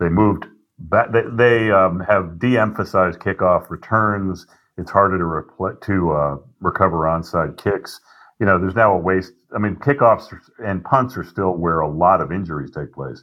they 0.00 0.08
moved 0.08 0.46
back. 0.78 1.12
They, 1.12 1.22
they 1.32 1.70
um, 1.70 2.00
have 2.00 2.38
de-emphasized 2.38 3.20
kickoff 3.20 3.70
returns. 3.70 4.46
It's 4.76 4.90
harder 4.90 5.18
to 5.18 5.24
repl- 5.24 5.80
to 5.82 6.12
uh, 6.12 6.36
recover 6.60 6.98
onside 7.00 7.56
kicks. 7.62 8.00
You 8.40 8.46
know, 8.46 8.58
there's 8.58 8.74
now 8.74 8.94
a 8.94 8.98
waste. 8.98 9.32
I 9.54 9.58
mean, 9.58 9.76
kickoffs 9.76 10.34
and 10.58 10.82
punts 10.82 11.16
are 11.16 11.22
still 11.22 11.52
where 11.52 11.80
a 11.80 11.88
lot 11.88 12.20
of 12.20 12.32
injuries 12.32 12.72
take 12.72 12.92
place 12.92 13.22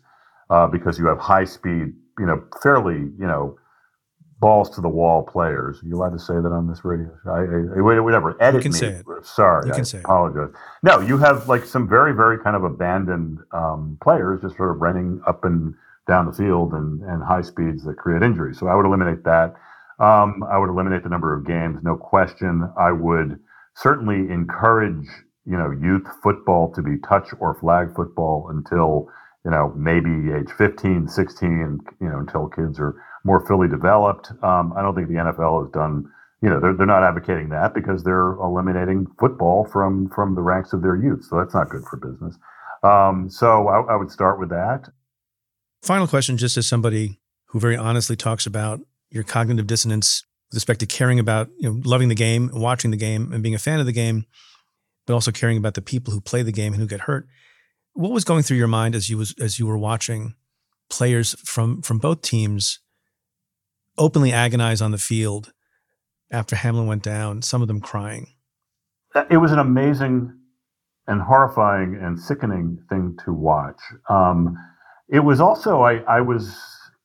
uh, 0.52 0.68
because 0.68 1.00
you 1.00 1.08
have 1.08 1.18
high 1.18 1.46
speed. 1.46 1.94
You 2.20 2.26
know, 2.28 2.44
fairly 2.62 3.00
you 3.18 3.26
know 3.26 3.58
balls 4.42 4.70
to 4.72 4.82
the 4.82 4.90
wall 4.90 5.24
players. 5.24 5.82
Are 5.82 5.88
you 5.88 5.96
allowed 5.96 6.12
to 6.14 6.20
say 6.20 6.34
that 6.34 6.52
on 6.52 6.68
this 6.68 6.84
radio? 6.84 7.10
I, 7.26 7.78
I, 7.78 7.82
whatever. 7.82 8.36
Edit 8.42 8.56
you 8.56 8.62
can 8.62 8.72
me. 8.72 8.78
Say 8.78 8.88
it. 8.88 9.06
Sorry, 9.24 9.68
you 9.68 9.72
can 9.72 9.82
I 9.82 9.84
say 9.84 10.00
apologize. 10.00 10.50
It. 10.50 10.56
No, 10.84 11.00
you 11.00 11.18
have 11.20 11.48
like 11.48 11.64
some 11.64 11.88
very, 11.88 12.14
very 12.14 12.38
kind 12.40 12.56
of 12.56 12.64
abandoned 12.64 13.40
um, 13.54 13.98
players 14.04 14.42
just 14.42 14.58
sort 14.58 14.72
of 14.72 14.82
running 14.82 15.22
up 15.26 15.46
and 15.46 15.74
down 16.08 16.26
the 16.26 16.34
field 16.34 16.74
and, 16.74 17.02
and 17.04 17.24
high 17.24 17.44
speeds 17.44 17.86
that 17.86 17.96
create 17.98 18.24
injuries. 18.24 18.60
So 18.60 18.68
I 18.68 18.76
would 18.76 18.86
eliminate 18.86 19.24
that. 19.24 19.54
Um, 20.00 20.44
I 20.52 20.58
would 20.58 20.70
eliminate 20.70 21.04
the 21.04 21.10
number 21.10 21.32
of 21.34 21.46
games, 21.46 21.80
no 21.84 21.96
question. 21.96 22.68
I 22.78 22.92
would 22.92 23.40
certainly 23.76 24.34
encourage 24.34 25.08
you 25.46 25.58
know 25.58 25.72
youth 25.72 26.08
football 26.24 26.74
to 26.74 26.82
be 26.82 26.98
touch 27.08 27.30
or 27.40 27.54
flag 27.54 27.96
football 27.96 28.50
until 28.50 29.08
you 29.46 29.52
know 29.52 29.74
maybe 29.76 30.32
age 30.32 30.52
15 30.58 31.08
16 31.08 31.80
you 32.00 32.10
know 32.10 32.20
until 32.20 32.48
kids 32.48 32.80
are 32.80 32.96
more 33.24 33.46
fully 33.46 33.68
developed. 33.68 34.32
Um, 34.44 34.74
I 34.76 34.82
don't 34.82 34.96
think 34.96 35.08
the 35.08 35.16
NFL 35.16 35.64
has 35.64 35.72
done, 35.72 36.10
you 36.42 36.50
know, 36.50 36.60
they're, 36.60 36.76
they're 36.76 36.88
not 36.88 37.04
advocating 37.04 37.50
that 37.50 37.74
because 37.74 38.04
they're 38.04 38.32
eliminating 38.34 39.08
football 39.20 39.68
from 39.72 40.10
from 40.10 40.36
the 40.36 40.42
ranks 40.42 40.74
of 40.74 40.82
their 40.82 40.96
youth. 40.96 41.26
So 41.26 41.38
that's 41.38 41.54
not 41.54 41.70
good 41.70 41.84
for 41.84 41.98
business. 41.98 42.38
Um, 42.84 43.30
so 43.30 43.68
I, 43.68 43.94
I 43.94 43.96
would 43.96 44.12
start 44.12 44.40
with 44.40 44.50
that. 44.50 44.90
Final 45.84 46.08
question, 46.08 46.38
just 46.38 46.58
as 46.58 46.68
somebody 46.68 47.20
who 47.48 47.60
very 47.60 47.78
honestly 47.78 48.16
talks 48.16 48.46
about 48.46 48.82
your 49.10 49.24
cognitive 49.24 49.68
dissonance 49.68 50.24
with 50.50 50.58
respect 50.58 50.80
to 50.80 50.86
caring 50.86 51.20
about, 51.20 51.50
you 51.58 51.70
know, 51.70 51.82
loving 51.84 52.08
the 52.08 52.16
game, 52.16 52.50
watching 52.54 52.92
the 52.92 52.98
game, 52.98 53.32
and 53.34 53.44
being 53.44 53.56
a 53.56 53.60
fan 53.60 53.80
of 53.80 53.86
the 53.86 53.92
game, 53.92 54.26
but 55.06 55.14
also 55.14 55.32
caring 55.32 55.58
about 55.58 55.74
the 55.74 55.82
people 55.82 56.14
who 56.14 56.22
play 56.22 56.44
the 56.44 56.52
game 56.52 56.74
and 56.74 56.82
who 56.82 56.88
get 56.88 57.02
hurt. 57.02 57.28
What 57.94 58.12
was 58.12 58.24
going 58.24 58.44
through 58.44 58.58
your 58.58 58.68
mind 58.68 58.96
as 58.96 59.10
you 59.10 59.18
was 59.18 59.36
as 59.40 59.60
you 59.60 59.68
were 59.68 59.78
watching 59.78 60.36
players 60.90 61.36
from 61.44 61.82
from 61.82 62.00
both 62.00 62.22
teams 62.22 62.80
openly 63.98 64.32
agonize 64.32 64.82
on 64.82 64.92
the 64.92 64.98
field 64.98 65.52
after 66.32 66.56
Hamlin 66.56 66.88
went 66.88 67.04
down, 67.04 67.42
some 67.42 67.62
of 67.62 67.68
them 67.68 67.82
crying. 67.82 68.28
It 69.30 69.38
was 69.38 69.52
an 69.52 69.60
amazing 69.60 70.34
and 71.08 71.22
horrifying 71.22 72.00
and 72.02 72.18
sickening 72.18 72.80
thing 72.90 73.18
to 73.26 73.34
watch. 73.34 73.80
Um, 74.10 74.58
it 75.10 75.20
was 75.20 75.42
also, 75.42 75.82
I, 75.82 75.98
I 76.08 76.22
was, 76.22 76.56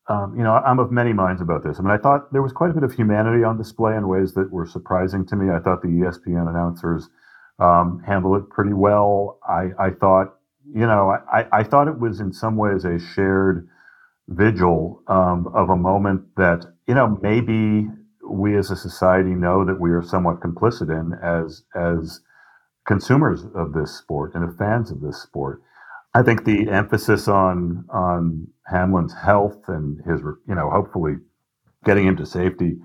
um, 0.08 0.34
you 0.36 0.44
know, 0.44 0.52
I'm 0.52 0.78
of 0.78 0.92
many 0.92 1.12
minds 1.12 1.42
about 1.42 1.64
this. 1.64 1.78
I 1.78 1.82
mean, 1.82 1.90
I 1.90 1.98
thought 1.98 2.32
there 2.32 2.42
was 2.42 2.52
quite 2.52 2.70
a 2.70 2.74
bit 2.74 2.84
of 2.84 2.92
humanity 2.92 3.42
on 3.42 3.58
display 3.58 3.96
in 3.96 4.06
ways 4.06 4.34
that 4.34 4.52
were 4.52 4.66
surprising 4.66 5.26
to 5.26 5.36
me. 5.36 5.52
I 5.52 5.58
thought 5.58 5.82
the 5.82 5.88
ESPN 5.88 6.48
announcers 6.48 7.08
um, 7.58 8.00
handled 8.06 8.42
it 8.42 8.50
pretty 8.50 8.74
well. 8.74 9.40
I, 9.48 9.70
I 9.78 9.90
thought, 9.90 10.35
you 10.74 10.86
know, 10.86 11.16
I, 11.32 11.46
I 11.52 11.62
thought 11.62 11.88
it 11.88 11.98
was 11.98 12.20
in 12.20 12.32
some 12.32 12.56
ways 12.56 12.84
a 12.84 12.98
shared 12.98 13.68
vigil 14.28 15.02
um, 15.06 15.48
of 15.54 15.70
a 15.70 15.76
moment 15.76 16.22
that 16.36 16.64
you 16.88 16.94
know 16.94 17.18
maybe 17.22 17.88
we 18.28 18.56
as 18.56 18.70
a 18.70 18.76
society 18.76 19.30
know 19.30 19.64
that 19.64 19.80
we 19.80 19.90
are 19.90 20.02
somewhat 20.02 20.40
complicit 20.40 20.90
in 20.90 21.12
as 21.22 21.62
as 21.74 22.20
consumers 22.86 23.44
of 23.54 23.72
this 23.72 23.96
sport 23.96 24.34
and 24.34 24.48
as 24.48 24.56
fans 24.56 24.90
of 24.90 25.00
this 25.00 25.22
sport. 25.22 25.62
I 26.14 26.22
think 26.22 26.44
the 26.44 26.68
emphasis 26.70 27.28
on 27.28 27.84
on 27.90 28.48
Hamlin's 28.70 29.14
health 29.14 29.64
and 29.68 29.98
his 30.04 30.20
you 30.48 30.54
know 30.54 30.70
hopefully 30.70 31.16
getting 31.84 32.06
him 32.06 32.16
to 32.16 32.26
safety 32.26 32.76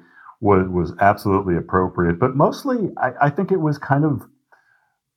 was 0.41 0.67
was 0.69 0.93
absolutely 0.99 1.55
appropriate. 1.57 2.19
But 2.19 2.35
mostly, 2.35 2.89
I, 2.97 3.11
I 3.21 3.29
think 3.29 3.51
it 3.51 3.61
was 3.61 3.77
kind 3.77 4.05
of 4.05 4.23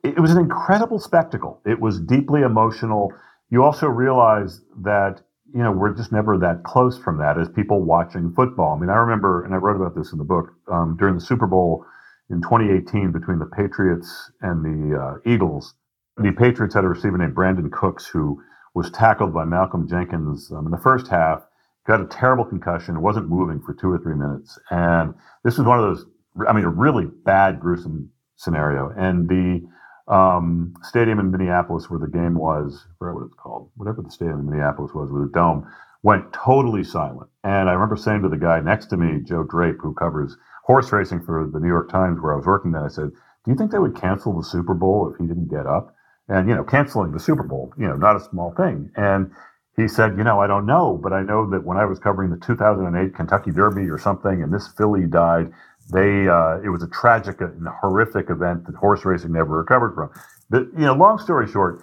it 0.05 0.21
was 0.21 0.31
an 0.31 0.39
incredible 0.39 0.99
spectacle. 0.99 1.61
It 1.65 1.81
was 1.81 2.01
deeply 2.01 2.43
emotional. 2.43 3.13
You 3.51 3.65
also 3.65 3.87
realize 3.87 4.61
that 4.83 5.23
you 5.55 5.63
know, 5.63 5.71
we're 5.71 5.95
just 5.95 6.11
never 6.11 6.37
that 6.37 6.65
close 6.65 6.99
from 6.99 7.19
that 7.19 7.39
as 7.39 7.49
people 7.49 7.81
watching 7.81 8.33
football. 8.35 8.77
I 8.77 8.81
mean, 8.81 8.91
I 8.91 8.97
remember, 8.97 9.45
and 9.45 9.55
I 9.55 9.59
wrote 9.59 9.77
about 9.77 9.95
this 9.95 10.11
in 10.11 10.19
the 10.19 10.25
book 10.25 10.51
um, 10.71 10.97
during 10.99 11.15
the 11.15 11.21
Super 11.21 11.47
Bowl 11.47 11.87
in 12.29 12.43
2018 12.43 13.13
between 13.13 13.39
the 13.39 13.47
Patriots 13.47 14.33
and 14.41 14.65
the 14.65 14.99
uh, 14.99 15.31
Eagles. 15.31 15.75
The 16.17 16.33
Patriots 16.33 16.75
had 16.75 16.83
a 16.83 16.89
receiver 16.89 17.17
named 17.17 17.37
Brandin 17.37 17.71
Cooks 17.71 18.05
who 18.05 18.43
was 18.75 18.91
tackled 18.91 19.33
by 19.33 19.45
Malcolm 19.45 19.89
Jenkins 19.89 20.51
um, 20.51 20.67
in 20.67 20.73
the 20.73 20.79
first 20.79 21.07
half, 21.07 21.47
got 21.87 22.01
a 22.01 22.07
terrible 22.07 22.45
concussion, 22.45 23.01
wasn't 23.01 23.29
moving 23.29 23.61
for 23.61 23.75
two 23.75 23.93
or 23.93 23.99
three 23.99 24.17
minutes. 24.17 24.59
And 24.71 25.15
this 25.45 25.57
was 25.57 25.69
one 25.69 25.79
of 25.79 25.85
those, 25.85 26.05
I 26.49 26.53
mean, 26.53 26.65
a 26.65 26.69
really 26.71 27.07
bad, 27.25 27.61
gruesome 27.61 28.11
scenario. 28.35 28.93
And 28.97 29.29
the 29.29 29.65
um, 30.09 30.75
stadium 30.83 31.19
in 31.19 31.31
Minneapolis 31.31 31.89
where 31.89 32.01
the 32.01 32.09
game 32.09 32.35
was, 32.35 32.87
I 32.87 32.93
forget 32.99 33.15
what 33.15 33.27
it's 33.27 33.35
called, 33.35 33.71
whatever 33.77 34.03
the 34.03 34.11
stadium 34.11 34.41
in 34.41 34.51
Minneapolis 34.51 34.93
was 34.95 35.11
with 35.11 35.23
a 35.23 35.33
dome, 35.33 35.67
went 36.03 36.33
totally 36.33 36.85
silent. 36.85 37.31
And 37.43 37.69
I 37.69 37.73
remember 37.73 37.97
saying 37.97 38.23
to 38.23 38.29
the 38.29 38.37
guy 38.37 38.61
next 38.61 38.87
to 38.87 38.97
me, 38.97 39.23
Joe 39.25 39.43
Drape, 39.43 39.81
who 39.81 39.95
covers 39.95 40.37
horse 40.65 40.93
racing 40.93 41.25
for 41.25 41.49
the 41.51 41.61
New 41.61 41.69
York 41.69 41.91
Times 41.91 42.21
where 42.21 42.35
I 42.35 42.37
was 42.37 42.47
working 42.47 42.73
then, 42.73 42.83
I 42.83 42.89
said, 42.89 43.11
do 43.45 43.51
you 43.51 43.57
think 43.57 43.71
they 43.71 43.79
would 43.79 43.97
cancel 43.97 44.37
the 44.37 44.45
Super 44.45 44.75
Bowl 44.75 45.11
if 45.11 45.19
he 45.19 45.27
didn't 45.27 45.51
get 45.51 45.67
up? 45.67 45.95
And, 46.29 46.49
you 46.49 46.55
know, 46.55 46.65
canceling 46.65 47.13
the 47.13 47.21
Super 47.21 47.43
Bowl, 47.43 47.73
you 47.79 47.87
know, 47.87 47.97
not 47.97 48.17
a 48.17 48.21
small 48.21 48.55
thing. 48.55 48.91
And 48.97 49.31
he 49.77 49.89
said, 49.89 50.17
you 50.17 50.25
know, 50.25 50.41
I 50.41 50.47
don't 50.47 50.67
know, 50.67 50.99
but 51.03 51.13
I 51.13 51.23
know 51.23 51.49
that 51.51 51.65
when 51.65 51.77
I 51.77 51.85
was 51.85 51.99
covering 51.99 52.31
the 52.31 52.39
2008 52.39 53.15
Kentucky 53.15 53.51
Derby 53.51 53.91
or 53.91 53.99
something, 53.99 54.43
and 54.43 54.53
this 54.53 54.69
filly 54.69 55.07
died, 55.07 55.51
they 55.93 56.29
uh, 56.29 56.59
it 56.65 56.71
was 56.71 56.83
a 56.83 56.89
tragic 56.89 57.41
and 57.41 57.67
horrific 57.81 58.31
event 58.31 58.67
that 58.67 58.75
horse 58.75 59.05
racing 59.05 59.33
never 59.33 59.59
recovered 59.59 59.95
from. 59.95 60.11
But, 60.51 60.67
you 60.75 60.85
know, 60.85 60.95
long 60.95 61.19
story 61.19 61.47
short, 61.47 61.83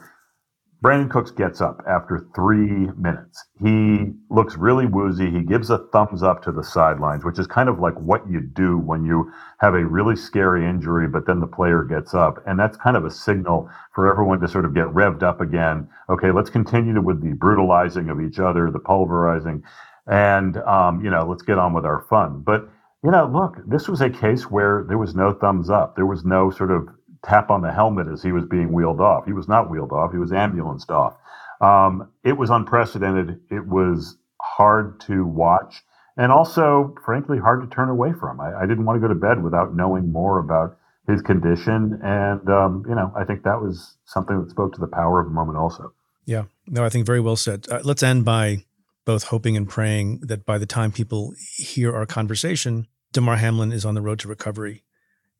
Brandin 0.84 1.12
Cooks 1.12 1.30
gets 1.30 1.62
up 1.62 1.84
after 1.88 2.26
three 2.34 2.90
minutes. 2.98 3.44
He 3.64 4.14
looks 4.32 4.56
really 4.56 4.88
woozy. 4.88 5.30
He 5.30 5.42
gives 5.42 5.70
a 5.70 5.78
thumbs 5.78 6.24
up 6.24 6.42
to 6.44 6.52
the 6.52 6.64
sidelines, 6.64 7.24
which 7.24 7.38
is 7.38 7.46
kind 7.46 7.70
of 7.70 7.80
like 7.80 7.94
what 8.00 8.28
you 8.28 8.40
do 8.40 8.80
when 8.80 9.06
you 9.06 9.32
have 9.60 9.76
a 9.76 9.86
really 9.86 10.16
scary 10.16 10.68
injury, 10.68 11.08
but 11.08 11.28
then 11.28 11.40
the 11.40 11.46
player 11.46 11.84
gets 11.84 12.16
up. 12.16 12.42
And 12.48 12.60
that's 12.60 12.78
kind 12.78 12.98
of 12.98 13.06
a 13.06 13.12
signal 13.12 13.70
for 13.94 14.12
everyone 14.12 14.40
to 14.40 14.48
sort 14.48 14.66
of 14.66 14.74
get 14.74 14.86
revved 14.88 15.22
up 15.22 15.40
again. 15.40 15.88
Okay, 16.10 16.32
let's 16.32 16.50
continue 16.50 17.00
with 17.00 17.22
the 17.22 17.34
brutalizing 17.34 18.10
of 18.10 18.20
each 18.20 18.40
other, 18.40 18.72
the 18.72 18.80
pulverizing, 18.80 19.64
and, 20.08 20.58
um, 20.58 21.04
you 21.06 21.12
know, 21.12 21.28
let's 21.28 21.44
get 21.44 21.60
on 21.60 21.74
with 21.74 21.86
our 21.86 22.02
fun. 22.10 22.42
But, 22.42 22.68
you 23.04 23.12
know, 23.12 23.30
look, 23.32 23.58
this 23.68 23.88
was 23.88 24.02
a 24.02 24.10
case 24.10 24.44
where 24.44 24.86
there 24.88 24.98
was 24.98 25.16
no 25.16 25.34
thumbs 25.34 25.70
up. 25.70 25.96
There 25.96 26.06
was 26.06 26.24
no 26.24 26.52
sort 26.52 26.72
of 26.72 26.88
tap 27.24 27.50
on 27.50 27.62
the 27.62 27.72
helmet 27.72 28.08
as 28.08 28.24
he 28.24 28.32
was 28.32 28.46
being 28.46 28.72
wheeled 28.72 29.02
off. 29.02 29.26
He 29.26 29.34
was 29.34 29.48
not 29.48 29.70
wheeled 29.70 29.92
off, 29.92 30.12
he 30.12 30.18
was 30.18 30.32
ambulanced 30.32 30.92
off. 30.92 31.16
Um, 31.62 32.10
it 32.24 32.38
was 32.38 32.50
unprecedented. 32.50 33.40
It 33.52 33.68
was 33.68 34.18
hard 34.42 35.00
to 35.02 35.26
watch 35.26 35.84
and 36.18 36.32
also, 36.32 36.94
frankly, 37.06 37.40
hard 37.40 37.62
to 37.62 37.74
turn 37.74 37.90
away 37.90 38.14
from. 38.14 38.40
I, 38.40 38.54
I 38.62 38.66
didn't 38.66 38.86
want 38.86 38.98
to 38.98 39.08
go 39.08 39.08
to 39.08 39.20
bed 39.20 39.44
without 39.44 39.76
knowing 39.76 40.12
more 40.12 40.40
about 40.40 40.78
his 41.08 41.22
condition. 41.22 42.00
And, 42.04 42.48
um, 42.50 42.86
you 42.88 42.96
know, 42.96 43.12
I 43.16 43.24
think 43.24 43.44
that 43.44 43.62
was 43.62 43.98
something 44.06 44.40
that 44.42 44.50
spoke 44.50 44.74
to 44.74 44.82
the 44.82 44.88
power 44.88 45.20
of 45.20 45.28
the 45.28 45.34
moment 45.34 45.58
also. 45.58 45.94
Yeah. 46.26 46.44
No, 46.68 46.84
I 46.84 46.90
think 46.90 47.06
very 47.06 47.22
well 47.22 47.36
said. 47.36 47.66
Uh, 47.70 47.82
let's 47.84 48.04
end 48.04 48.26
by 48.26 48.66
both 49.06 49.24
hoping 49.26 49.58
and 49.58 49.68
praying 49.68 50.22
that 50.22 50.46
by 50.46 50.58
the 50.58 50.66
time 50.66 50.92
people 50.92 51.34
hear 51.58 51.96
our 51.96 52.06
conversation, 52.06 52.88
Damar 53.12 53.38
Hamlin 53.38 53.72
is 53.72 53.86
on 53.86 53.96
the 53.96 54.02
road 54.02 54.20
to 54.20 54.28
recovery 54.28 54.84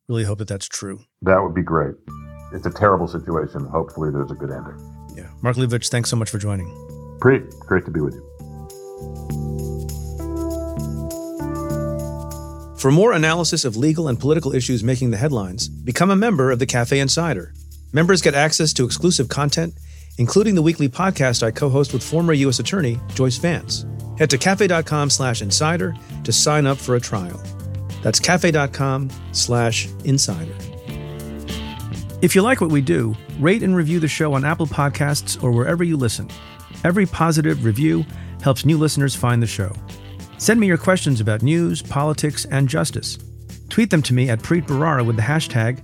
Really 0.08 0.24
hope 0.24 0.38
that 0.38 0.48
that's 0.48 0.66
true. 0.66 1.00
That 1.22 1.42
would 1.42 1.54
be 1.54 1.62
great. 1.62 1.94
It's 2.52 2.66
a 2.66 2.70
terrible 2.70 3.06
situation. 3.06 3.64
Hopefully, 3.66 4.10
there's 4.10 4.30
a 4.30 4.34
good 4.34 4.50
ending. 4.50 4.76
Yeah. 5.16 5.30
Mark 5.42 5.56
Leibovich, 5.56 5.88
thanks 5.88 6.10
so 6.10 6.16
much 6.16 6.28
for 6.28 6.38
joining. 6.38 6.66
Great. 7.20 7.48
Great 7.60 7.84
to 7.84 7.90
be 7.90 8.00
with 8.00 8.14
you. 8.14 8.28
For 12.76 12.90
more 12.90 13.12
analysis 13.12 13.64
of 13.64 13.76
legal 13.76 14.08
and 14.08 14.18
political 14.18 14.52
issues 14.54 14.82
making 14.82 15.12
the 15.12 15.16
headlines, 15.16 15.68
become 15.68 16.10
a 16.10 16.16
member 16.16 16.50
of 16.50 16.58
the 16.58 16.66
Cafe 16.66 16.98
Insider. 16.98 17.54
Members 17.92 18.20
get 18.20 18.34
access 18.34 18.72
to 18.72 18.84
exclusive 18.84 19.28
content, 19.28 19.74
including 20.18 20.54
the 20.54 20.62
weekly 20.62 20.88
podcast 20.88 21.42
I 21.42 21.50
co-host 21.50 21.92
with 21.92 22.02
former 22.02 22.32
U.S. 22.32 22.58
Attorney 22.58 22.98
Joyce 23.14 23.38
Vance. 23.38 23.86
Head 24.18 24.30
to 24.30 24.38
cafe.com 24.38 25.10
slash 25.10 25.42
insider 25.42 25.94
to 26.24 26.32
sign 26.32 26.66
up 26.66 26.78
for 26.78 26.96
a 26.96 27.00
trial. 27.00 27.40
That's 28.02 28.20
cafe.com 28.20 29.10
slash 29.32 29.88
insider. 30.04 30.54
If 32.20 32.36
you 32.36 32.42
like 32.42 32.60
what 32.60 32.70
we 32.70 32.80
do, 32.80 33.16
rate 33.40 33.62
and 33.62 33.74
review 33.74 33.98
the 33.98 34.08
show 34.08 34.34
on 34.34 34.44
Apple 34.44 34.66
Podcasts 34.66 35.42
or 35.42 35.50
wherever 35.50 35.82
you 35.82 35.96
listen. 35.96 36.28
Every 36.84 37.06
positive 37.06 37.64
review 37.64 38.04
helps 38.42 38.64
new 38.64 38.78
listeners 38.78 39.14
find 39.14 39.42
the 39.42 39.46
show. 39.46 39.72
Send 40.38 40.60
me 40.60 40.66
your 40.66 40.78
questions 40.78 41.20
about 41.20 41.42
news, 41.42 41.82
politics, 41.82 42.44
and 42.46 42.68
justice. 42.68 43.18
Tweet 43.68 43.90
them 43.90 44.02
to 44.02 44.14
me 44.14 44.28
at 44.28 44.40
Preet 44.40 44.66
Bharara 44.66 45.04
with 45.06 45.16
the 45.16 45.22
hashtag 45.22 45.80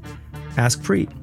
AskPreet. 0.56 1.17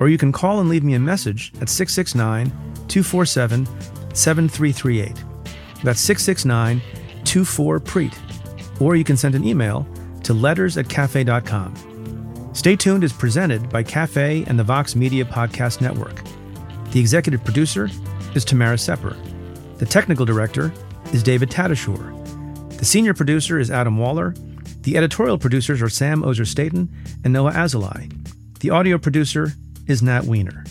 Or 0.00 0.08
you 0.08 0.18
can 0.18 0.32
call 0.32 0.60
and 0.60 0.68
leave 0.68 0.84
me 0.84 0.94
a 0.94 1.00
message 1.00 1.52
at 1.60 1.68
669 1.68 2.46
247 2.88 3.66
7338. 4.14 5.14
That's 5.82 6.00
669 6.00 6.80
24 7.24 7.80
Preet. 7.80 8.80
Or 8.80 8.96
you 8.96 9.04
can 9.04 9.16
send 9.16 9.34
an 9.34 9.44
email 9.44 9.86
to 10.22 10.34
letters 10.34 10.76
at 10.76 10.88
cafe.com. 10.88 11.74
Stay 12.54 12.76
Tuned 12.76 13.04
is 13.04 13.12
presented 13.12 13.68
by 13.70 13.82
Cafe 13.82 14.44
and 14.46 14.58
the 14.58 14.64
Vox 14.64 14.96
Media 14.96 15.24
Podcast 15.24 15.80
Network. 15.80 16.22
The 16.90 17.00
executive 17.00 17.44
producer 17.44 17.88
is 18.34 18.44
Tamara 18.44 18.78
Sepper. 18.78 19.16
The 19.76 19.86
technical 19.86 20.26
director 20.26 20.72
is 21.12 21.22
David 21.22 21.50
Tatasciore. 21.50 22.78
The 22.78 22.84
senior 22.84 23.14
producer 23.14 23.58
is 23.58 23.70
Adam 23.70 23.98
Waller. 23.98 24.34
The 24.82 24.96
editorial 24.96 25.38
producers 25.38 25.82
are 25.82 25.88
Sam 25.88 26.24
Ozer 26.24 26.44
Staten 26.44 26.88
and 27.24 27.32
Noah 27.32 27.52
Azulai. 27.52 28.12
The 28.60 28.70
audio 28.70 28.98
producer 28.98 29.52
is 29.88 30.02
Nat 30.02 30.24
Weiner. 30.24 30.64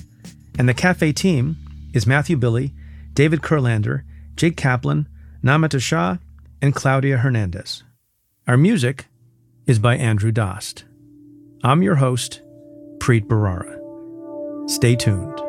And 0.58 0.70
the 0.70 0.74
Cafe 0.74 1.12
team 1.12 1.58
is 1.94 2.08
Matthew 2.08 2.38
Billy, 2.38 2.74
David 3.14 3.42
Kurlander, 3.42 4.04
Jake 4.36 4.56
Kaplan, 4.56 5.10
Namita 5.44 5.82
Shah, 5.82 6.18
and 6.62 6.74
Claudia 6.74 7.18
Hernandez. 7.18 7.84
Our 8.48 8.58
music 8.58 9.08
is 9.66 9.80
by 9.80 9.98
Andrew 9.98 10.32
Dost. 10.32 10.86
I'm 11.64 11.84
your 11.84 11.96
host, 11.96 12.42
Preet 13.00 13.28
Bharara. 13.28 14.70
Stay 14.70 14.96
tuned. 14.96 15.47